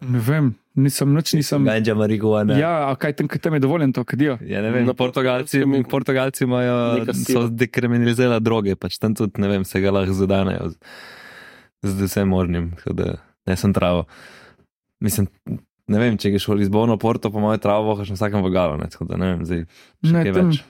[0.00, 0.50] Ne vem,
[0.80, 1.64] nisem noč nisem.
[1.64, 2.56] Ganja marihuana.
[2.56, 4.38] Ja, a kaj tam, tam je dovoljen to, kadijo?
[4.48, 9.50] Ja, ne vem, Na Portugalci, je Portugalci imajo, so dekriminalizirali droge, pač tam tudi, ne
[9.52, 10.78] vem, se ga lahko zadanejo z,
[11.84, 13.08] z vsem možnim, tako da
[13.48, 14.06] ne sem travo.
[15.04, 15.28] Mislim,
[15.90, 18.86] ne vem, če greš v Lizbono, Porto, po mojem travo, še na vsakem vogalu, ne,
[18.92, 19.64] tako da ne vem, zdaj
[20.06, 20.62] Ne, kaj tam- več.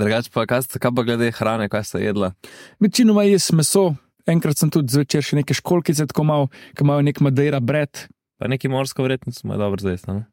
[0.00, 2.32] Drugač pa, kaj, kaj pa glede hrane, kaj sta jedla?
[2.80, 6.46] Večinoma jaz meso, enkrat sem tudi zvečer še neke školkice, tako malo,
[6.78, 8.06] ki imajo nek Madeira bred.
[8.38, 10.24] Pa neki morsko vrednost ima dobro zdaj, ne?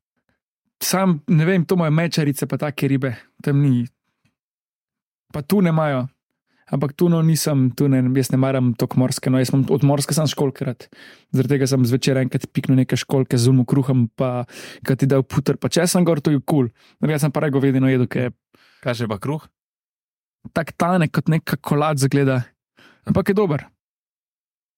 [0.79, 3.87] Sam ne vem, to imajo mečarice, pa take ribe, tam ni.
[5.33, 6.05] Pa tu ne imajo.
[6.67, 9.85] Ampak tu no nisem, tu ne, jaz ne maram tako morske, no jaz sem od
[9.87, 10.89] morske sam školkrat.
[11.31, 14.43] Zaradi tega sem zvečer enkrat piknil neke školke z umu kruhom, pa
[14.83, 16.67] kad ti dal puter, pa če sem gor, to je kul.
[16.67, 17.11] Cool.
[17.13, 18.35] Jaz sem pa rego vedno jedel, ker je
[18.83, 19.47] Kaj še pa kruh?
[20.53, 22.43] tak tanek kot neka kolad zgleda.
[23.07, 23.65] Ampak je dober.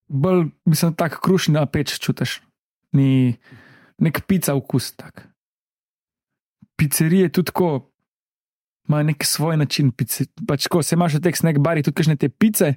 [0.09, 2.39] Bolj, mislim, tak krušni na peč čutiš.
[2.93, 3.37] Ni
[4.01, 5.27] nek pica okus tak.
[6.77, 7.88] Pizzerije tudi tako,
[8.89, 9.91] ima nek svoj način.
[9.91, 12.73] Pice, pač ko se imaš v teh nek bari, tudi kakšne te pice,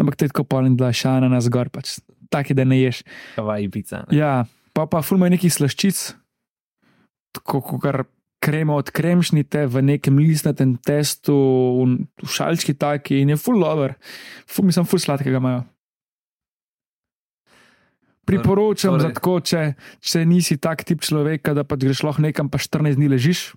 [0.00, 2.00] ampak to je tako poln dla šana na zgor, pač
[2.32, 3.04] taki, da ne ješ.
[3.36, 4.04] Kavaj pica.
[4.08, 4.16] Ne?
[4.18, 4.32] Ja,
[4.72, 6.00] pa pa fulma nekih slaščic,
[7.36, 8.08] tako kot
[8.40, 11.36] krema od kremšnite v nekem listnatem testu,
[11.84, 13.98] v, šalčki taki in je full over,
[14.48, 15.66] ful, mislim, full sladkega imajo.
[18.24, 19.62] Priporočam, Torej- za tako, če,
[20.00, 23.50] če nisi tak tip človeka, da pa greš lahko nekam, pa 14 dni ležiš,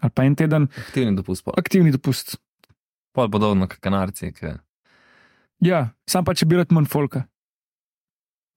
[0.00, 1.44] ali pa en teden, Aktivni dopust.
[1.44, 1.52] Pa.
[1.56, 2.36] aktivni dopust.
[3.14, 4.32] Pol podobno kot kanarci.
[4.32, 4.54] Ki...
[5.64, 7.24] Ja, sam pa če bi rad manj folka.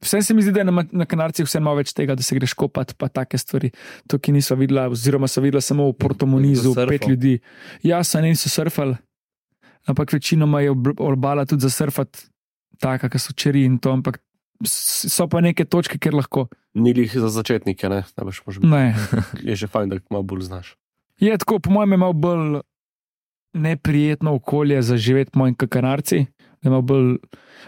[0.01, 2.33] Vsem se mi zdi, da je na, na kanarcih vse malo več tega, da se
[2.33, 3.69] greš kopat, pa take stvari.
[4.09, 7.35] To, ki niso videla, oziroma so videla samo v Portomonizu, pet ljudi.
[7.85, 8.97] Ja, so eni so surfali,
[9.85, 12.25] ampak večinoma je ob- obala tudi za surfati,
[12.81, 14.17] taka, ki so čeri in to, ampak
[14.65, 16.47] so pa neke točke, kjer lahko.
[16.73, 18.65] Ni jih za začetnike, ne, ne boš možen.
[18.73, 18.95] Ne.
[19.45, 20.73] Je že fajn, da jih malo bolj znaš.
[21.21, 22.59] Je tako, po mojem, je malo bolj
[23.53, 25.31] neprijetno okolje za živeti,
[25.67, 26.25] kanarci.
[26.61, 27.17] da je malo Bolj,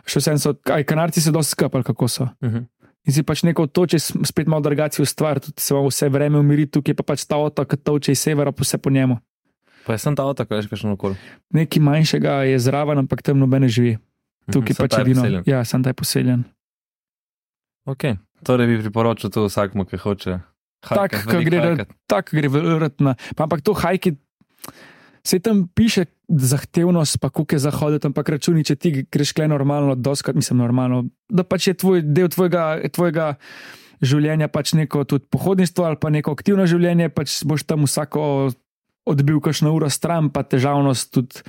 [0.05, 2.27] še vsem so, aj kanarci se dosti skapali, kako so.
[2.43, 2.69] Mhm.
[3.03, 6.65] In si pač neko toče, spet malo drugačijo stvar, tudi se vam vse vreme umiri,
[6.65, 9.17] tukaj pa pač ta otok, toče iz severa, pa vse po njemu.
[9.85, 11.17] Pa je sem ta avto, kaj še okoli.
[11.51, 13.97] Nekaj manjšega je zraven, ampak tam nobene živi.
[14.47, 15.21] Tukaj Mhm, Samo pač ta je edino.
[15.21, 15.43] poseljen.
[15.45, 16.43] Ja, sem taj poseljen.
[17.85, 18.03] Ok,
[18.43, 20.39] torej bi priporočil to vsakmu, ki hoče.
[20.89, 21.85] Tak, veliko gre.
[22.11, 23.15] Tako gre vrtna.
[23.37, 24.15] Pa ampak to hajki,
[25.23, 30.35] se tam piše zahtevnost, pa kuke zahoditi, ampak računi, če ti greš kle normalno, doskrat
[30.35, 33.27] mislim normalno, da pač je tvoj, del tvojega, tvojega
[34.03, 38.51] življenja pač neko tudi pohodništvo ali pa neko aktivno življenje, pač boš tam vsako
[39.07, 41.43] odbil kakšno uro stran, pa težavnost tudi.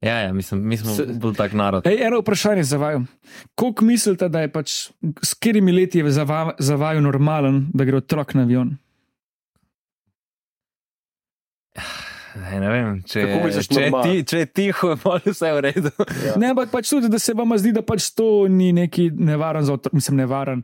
[0.00, 1.86] Ja, ja, mislim, mi smo bolj tak narod.
[1.86, 3.04] Ej, eno vprašanje za vaju.
[3.54, 4.74] Koliko mislite, da je pač,
[5.22, 8.76] s katerimi leti je za, va, za vaju normalen, da gre otrok na avion?
[12.38, 15.90] Ne, ne vem, če, misliš, če, je ti, če je tiho, je vse v redu.
[16.22, 16.36] Ja.
[16.38, 19.74] Ne, ampak pač tudi, da se vam zdi, da pač to ni neki nevaren za
[19.74, 20.62] otrok, mislim, nevaren.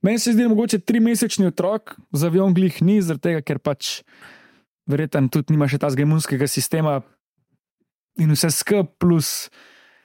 [0.00, 3.60] Meni se zdi, da mogoče tri mesečni otrok za avion glih ni, zaradi tega, ker
[3.60, 3.98] pač
[4.88, 7.02] verjetno tudi nima še ta imunskega sistema
[8.20, 9.50] in vse skup, plus.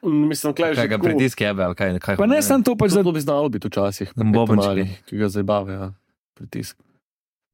[0.06, 2.94] Mislim, da je Kaj že pritisk je, ali kaj, kaj Pa ne samo to, pač
[2.94, 4.68] za bi znalo biti včasih, Bobenčki.
[4.68, 5.88] mali, ki ga zabavajo, ja,
[6.38, 6.78] pritisk.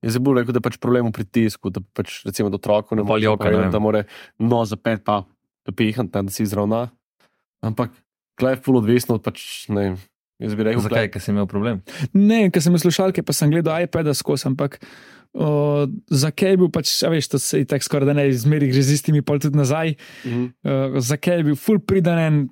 [0.01, 2.97] Jaz bi bolj rekel, da je pač problem v pritisku, da pač recimo do otroka
[2.97, 3.71] ne more joka, ne povedati, vem.
[3.71, 4.01] da more
[4.41, 5.23] no zapet pa
[5.69, 6.89] pihati, da si izravna.
[7.61, 7.93] Ampak
[8.35, 9.97] klej je full odvisno od pač, ne vem,
[10.41, 11.83] jaz bi rekel, Zakaj, ker si imel problem?
[12.17, 14.81] Ne, ker sem imel slušalke, pa sem gledal iPad-a skozi, ampak
[15.33, 18.71] o, zakaj je bil pač, a veš, to se je tako skoraj da ne izmeri,
[18.71, 19.95] gre z istimi pol tudi nazaj.
[20.25, 20.43] Mhm.
[20.63, 22.49] Uh, zakaj je bil full pridanen,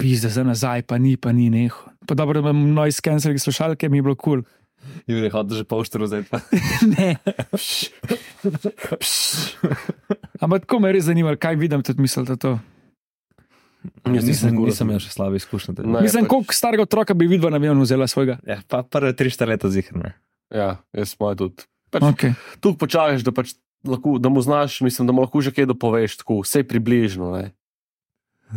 [0.00, 1.90] pizda za nazaj, pa ni, pa ni neho.
[2.08, 4.42] Pa dobro, da imam noise cancelling slušalke, mi je bilo kul.
[4.42, 4.60] Cool.
[5.06, 6.26] Juri, hoče že polštro zdaj.
[6.30, 6.40] Pa.
[6.94, 7.16] ne.
[10.42, 12.58] Ampak tako me je res zanimalo, kaj vidim, tudi mislite to.
[14.06, 15.74] Jaz Nisem, nisem imel še slabe izkušnje.
[15.82, 18.38] Ja, Mislim, pač- koliko starega otroka bi videl na avionu vzela svojega.
[18.46, 20.14] Ja, pa prve tri, štiri leta zihrne.
[20.54, 21.66] Ja, jaz moj tudi.
[21.92, 22.32] Pač, Okay.
[22.64, 23.52] Tu počakaš, da, pač
[23.84, 27.36] lahko, da mu znaš, mislim, da mu lahko že kaj dopoveš, tako, vse približno.
[27.36, 27.50] Ne.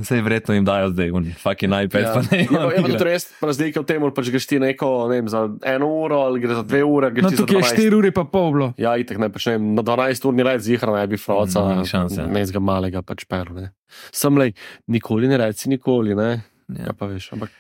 [0.03, 2.11] Sej verjetno jim dajo zdaj, fucking iPad, ja.
[2.11, 2.39] pa ne.
[2.43, 5.29] Je pa, je pa res razlika v tem, ali pač greš ti neko, ne vem,
[5.31, 7.13] za eno uro ali gre za dve ure.
[7.15, 7.79] No, tukaj je 12.
[7.79, 8.67] 4 ure pa pol bilo.
[8.75, 11.79] Ja, itek ne, pač ne, vem, na 12 urni let zihra ne bi froca, No,
[11.79, 12.27] ni šans, ja.
[12.27, 13.55] ne z ga malega pač peru.
[13.55, 13.71] Ne.
[14.11, 14.51] Sem le,
[14.91, 16.29] nikoli ne reci nikoli, ne.
[16.75, 16.91] Ja.
[16.91, 17.55] Ja, pa veš, ampak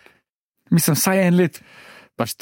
[0.75, 1.61] Mislim, vsaj en let.
[2.19, 2.35] pač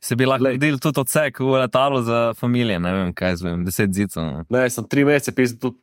[0.00, 0.56] Se bi lahko Glej.
[0.56, 4.22] naredili tudi odsek v letalu za družine, ne vem, kaj zvem, deset zicov.
[4.24, 4.44] no.
[4.48, 5.78] ne, sem tri mesece pisal tudi.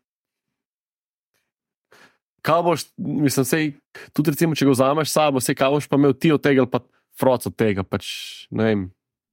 [2.45, 3.71] Kaj boš, mislim, sej,
[4.13, 6.67] tudi recimo, če ga vzameš s sabo, se kaj boš pa imel ti od tega
[6.69, 6.83] pa
[7.17, 8.05] froc od tega, pač
[8.53, 8.83] ne vem,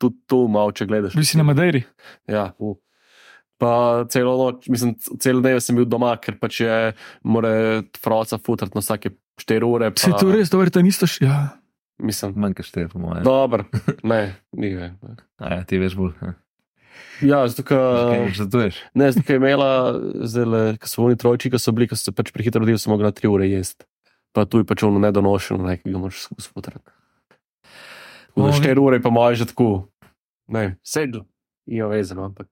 [0.00, 1.16] tudi tu malo, če gledaš.
[1.18, 1.84] Bil si na Madeiri.
[2.30, 2.78] Ja, u.
[3.60, 6.78] Pa celo noč, mislim, cel dan sem bil doma, ker pač je,
[7.22, 9.92] mora froca futrati na vsake 4 ure.
[9.92, 11.28] Pa, Se to res, to verjetno isto še.
[11.28, 11.61] Ja.
[12.02, 13.22] Mislim, Manj kot štiri, po mojem.
[13.24, 13.64] dobro,
[14.02, 14.88] ne, ni ve.
[15.38, 16.12] Ja, ti veš bolj.
[16.22, 16.32] ja.
[17.22, 17.76] Ja, zato,
[18.34, 18.80] Žatuješ.
[18.94, 19.94] ne, zato, je imela,
[20.26, 23.06] zdaj, ko so oni trojči, ki so bili, ko so se pač prehitro rodili, mogli
[23.06, 23.86] na 3 ure jesti.
[24.34, 26.90] Pa tu je pač ono nedonošeno, ne, ki ga moraš skozi futrati.
[28.34, 28.58] Na Ovi.
[28.58, 29.88] 4 ure pa moraš že tako,
[30.48, 31.22] ne, sedlo,
[31.66, 32.48] je vezano, ampak.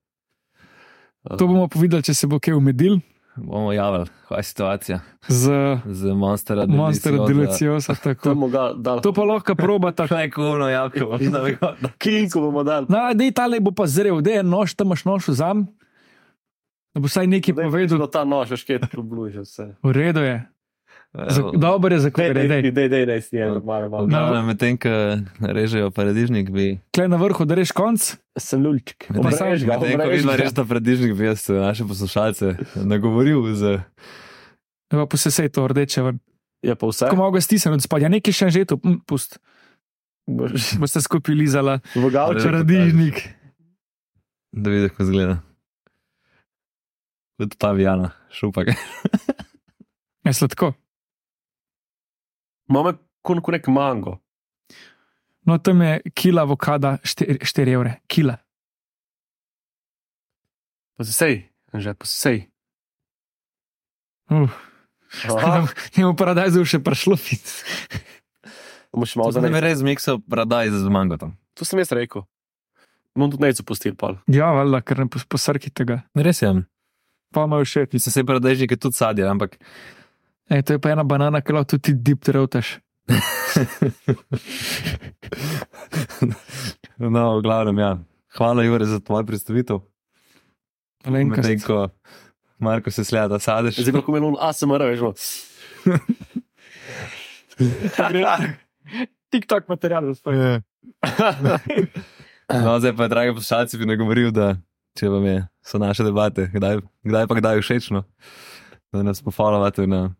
[1.27, 3.01] To bomo povedali, če se bo kaj umedil
[3.35, 5.51] Bomo javili, kaj je situacija z
[5.85, 7.95] z Monster Monster Deliciosa.
[7.95, 8.47] To tako.
[8.47, 8.99] ga.
[9.01, 10.07] To pa lahko probata.
[10.07, 11.75] Kaj kuno, jako, da bi ga.
[11.97, 12.85] Kinko bomo dali.
[12.89, 15.67] No, dej tale bo pa zrel, dej nož, tam imaš nož vzam.
[16.91, 17.97] Da bo vsaj nekaj povedal.
[18.03, 19.75] da ta nož, veš, kaj je tu bliže vse.
[19.83, 20.43] V redu je.
[21.57, 22.71] Dobro je za kaj Dej, reči.
[22.71, 24.07] dej, dej, dej, si eno, malo, malo.
[24.07, 26.79] No, medtem, ko režejo paradižnik, bi.
[26.95, 27.99] Klej na vrhu, da reš konc.
[28.39, 29.11] Sem lulček.
[29.11, 32.55] Medtem, medtem, ko vidva res ta paradižnik, bi jaz naše poslušalce
[32.87, 33.83] nagovoril z.
[34.87, 36.23] Pa posesej to rdeče ven.
[36.63, 37.11] Je pa vse.
[37.11, 39.35] Ko malo ga stisnem od spodja, nekaj še že tu, hm, pust.
[40.79, 41.81] Boste skupaj lizala.
[41.91, 42.45] Vogavče.
[42.45, 43.19] Paradižnik.
[44.55, 45.35] Da vidi, kako izgleda.
[47.35, 48.71] Kot pavijana, šupak.
[50.23, 50.71] Je sladko.
[52.69, 54.19] Imamo kot nek mango.
[55.45, 57.97] No, tam je kila avokada 4 evre.
[58.07, 58.37] Kila.
[60.97, 62.37] Pa se sej, že pa se sej.
[64.29, 64.51] Uh.
[65.97, 67.41] V paradajzu še prišlo fit.
[68.93, 69.59] Bomo še malo zanimivo.
[69.63, 71.33] res miksal radaj z mangotom.
[71.59, 72.23] To sem jaz rekel.
[73.17, 74.13] Bom tudi neco pustil, pa.
[74.31, 75.97] Ja, valjda, ker ne pos- posrkite ga.
[76.15, 76.51] Res je.
[77.35, 77.91] Pa imajo všeč.
[77.91, 79.57] Mislim, se je tudi sadje, ampak
[80.51, 82.79] Ej, to je pa ena banana, ki lahko tudi dip trautaš.
[86.99, 87.97] no, v glavnem, ja.
[88.35, 89.79] Hvala, Jure, za tvojo predstavitev.
[91.07, 91.47] Malenkost.
[91.47, 91.89] Medtem ko
[92.61, 93.79] Marko se sleda, da sadeš.
[93.79, 94.99] Zdaj pa melon, a se mora, veš.
[94.99, 95.13] no.
[99.31, 100.61] TikTok material, sploh.
[102.51, 104.55] No, zdaj pa, dragi poslušalci, bi nagovoril, da
[104.99, 108.03] če vam je, so naše debate, kdaj, kdaj pa kdaj všečno,
[108.91, 110.11] da nas pofollowate na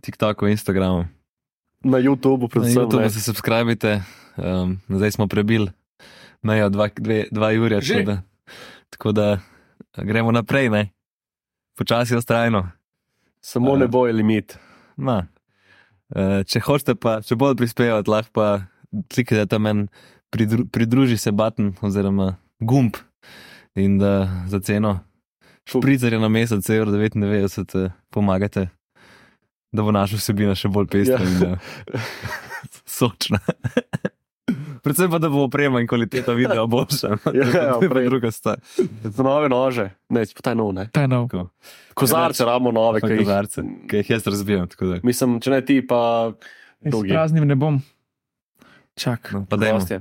[0.00, 1.06] TikToku, Instagramu.
[1.84, 2.82] Na YouTubu, Na predvsem.
[2.82, 3.10] YouTubu ne.
[3.10, 4.02] se subskrbite,
[4.36, 5.70] um, zdaj smo prebili
[6.42, 8.22] mejo 2 ure, tako da,
[8.90, 9.38] tako da
[9.96, 10.88] gremo naprej, ne?
[11.80, 12.68] počasi ostrajno.
[13.40, 14.58] Samo ne bo je limit.
[14.96, 15.26] Ma.
[16.12, 18.48] Uh, če hočete, pa če bolj prispevati, lahko pa
[19.08, 19.86] kliknite tam en
[20.30, 22.98] pridru, pridruži se button oziroma gumb
[23.78, 24.98] in da za ceno
[25.64, 28.68] špricarja na mesec, 1,99 evra, pomagate,
[29.72, 31.26] da bo naša vsebina še bolj pestra Ja.
[31.26, 32.00] in uh,
[32.88, 33.38] sočna.
[34.82, 37.08] Predvsem pa, da bo oprema in kvaliteta videa boljša.
[37.30, 38.06] Ja, ja, to je prej.
[38.06, 38.58] druga stvar.
[39.04, 39.90] Za nove nože.
[40.08, 40.88] Ne, pa taj nov, ne.
[40.88, 41.28] Ta je nov.
[41.28, 41.48] Tako.
[41.94, 43.18] Kozarce ramo nove, ki jih.
[43.20, 44.68] kozarce, ki jih jaz razbijam.
[44.68, 45.00] tako da.
[45.02, 46.32] Mislim, če ne ti, pa
[46.82, 47.78] praznim ne bom.
[48.96, 49.30] Čak.
[49.32, 49.78] No, pa dajmo.
[49.78, 50.00] Gostje.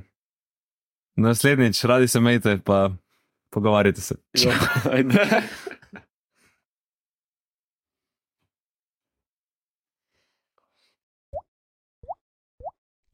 [1.15, 2.89] Naslednjič, radi se mejte, pa
[3.51, 4.15] pogovarjajte se.
[4.39, 4.55] Ja,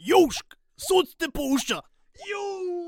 [0.06, 1.82] Južk, sod te pušča.
[2.30, 2.85] Južk.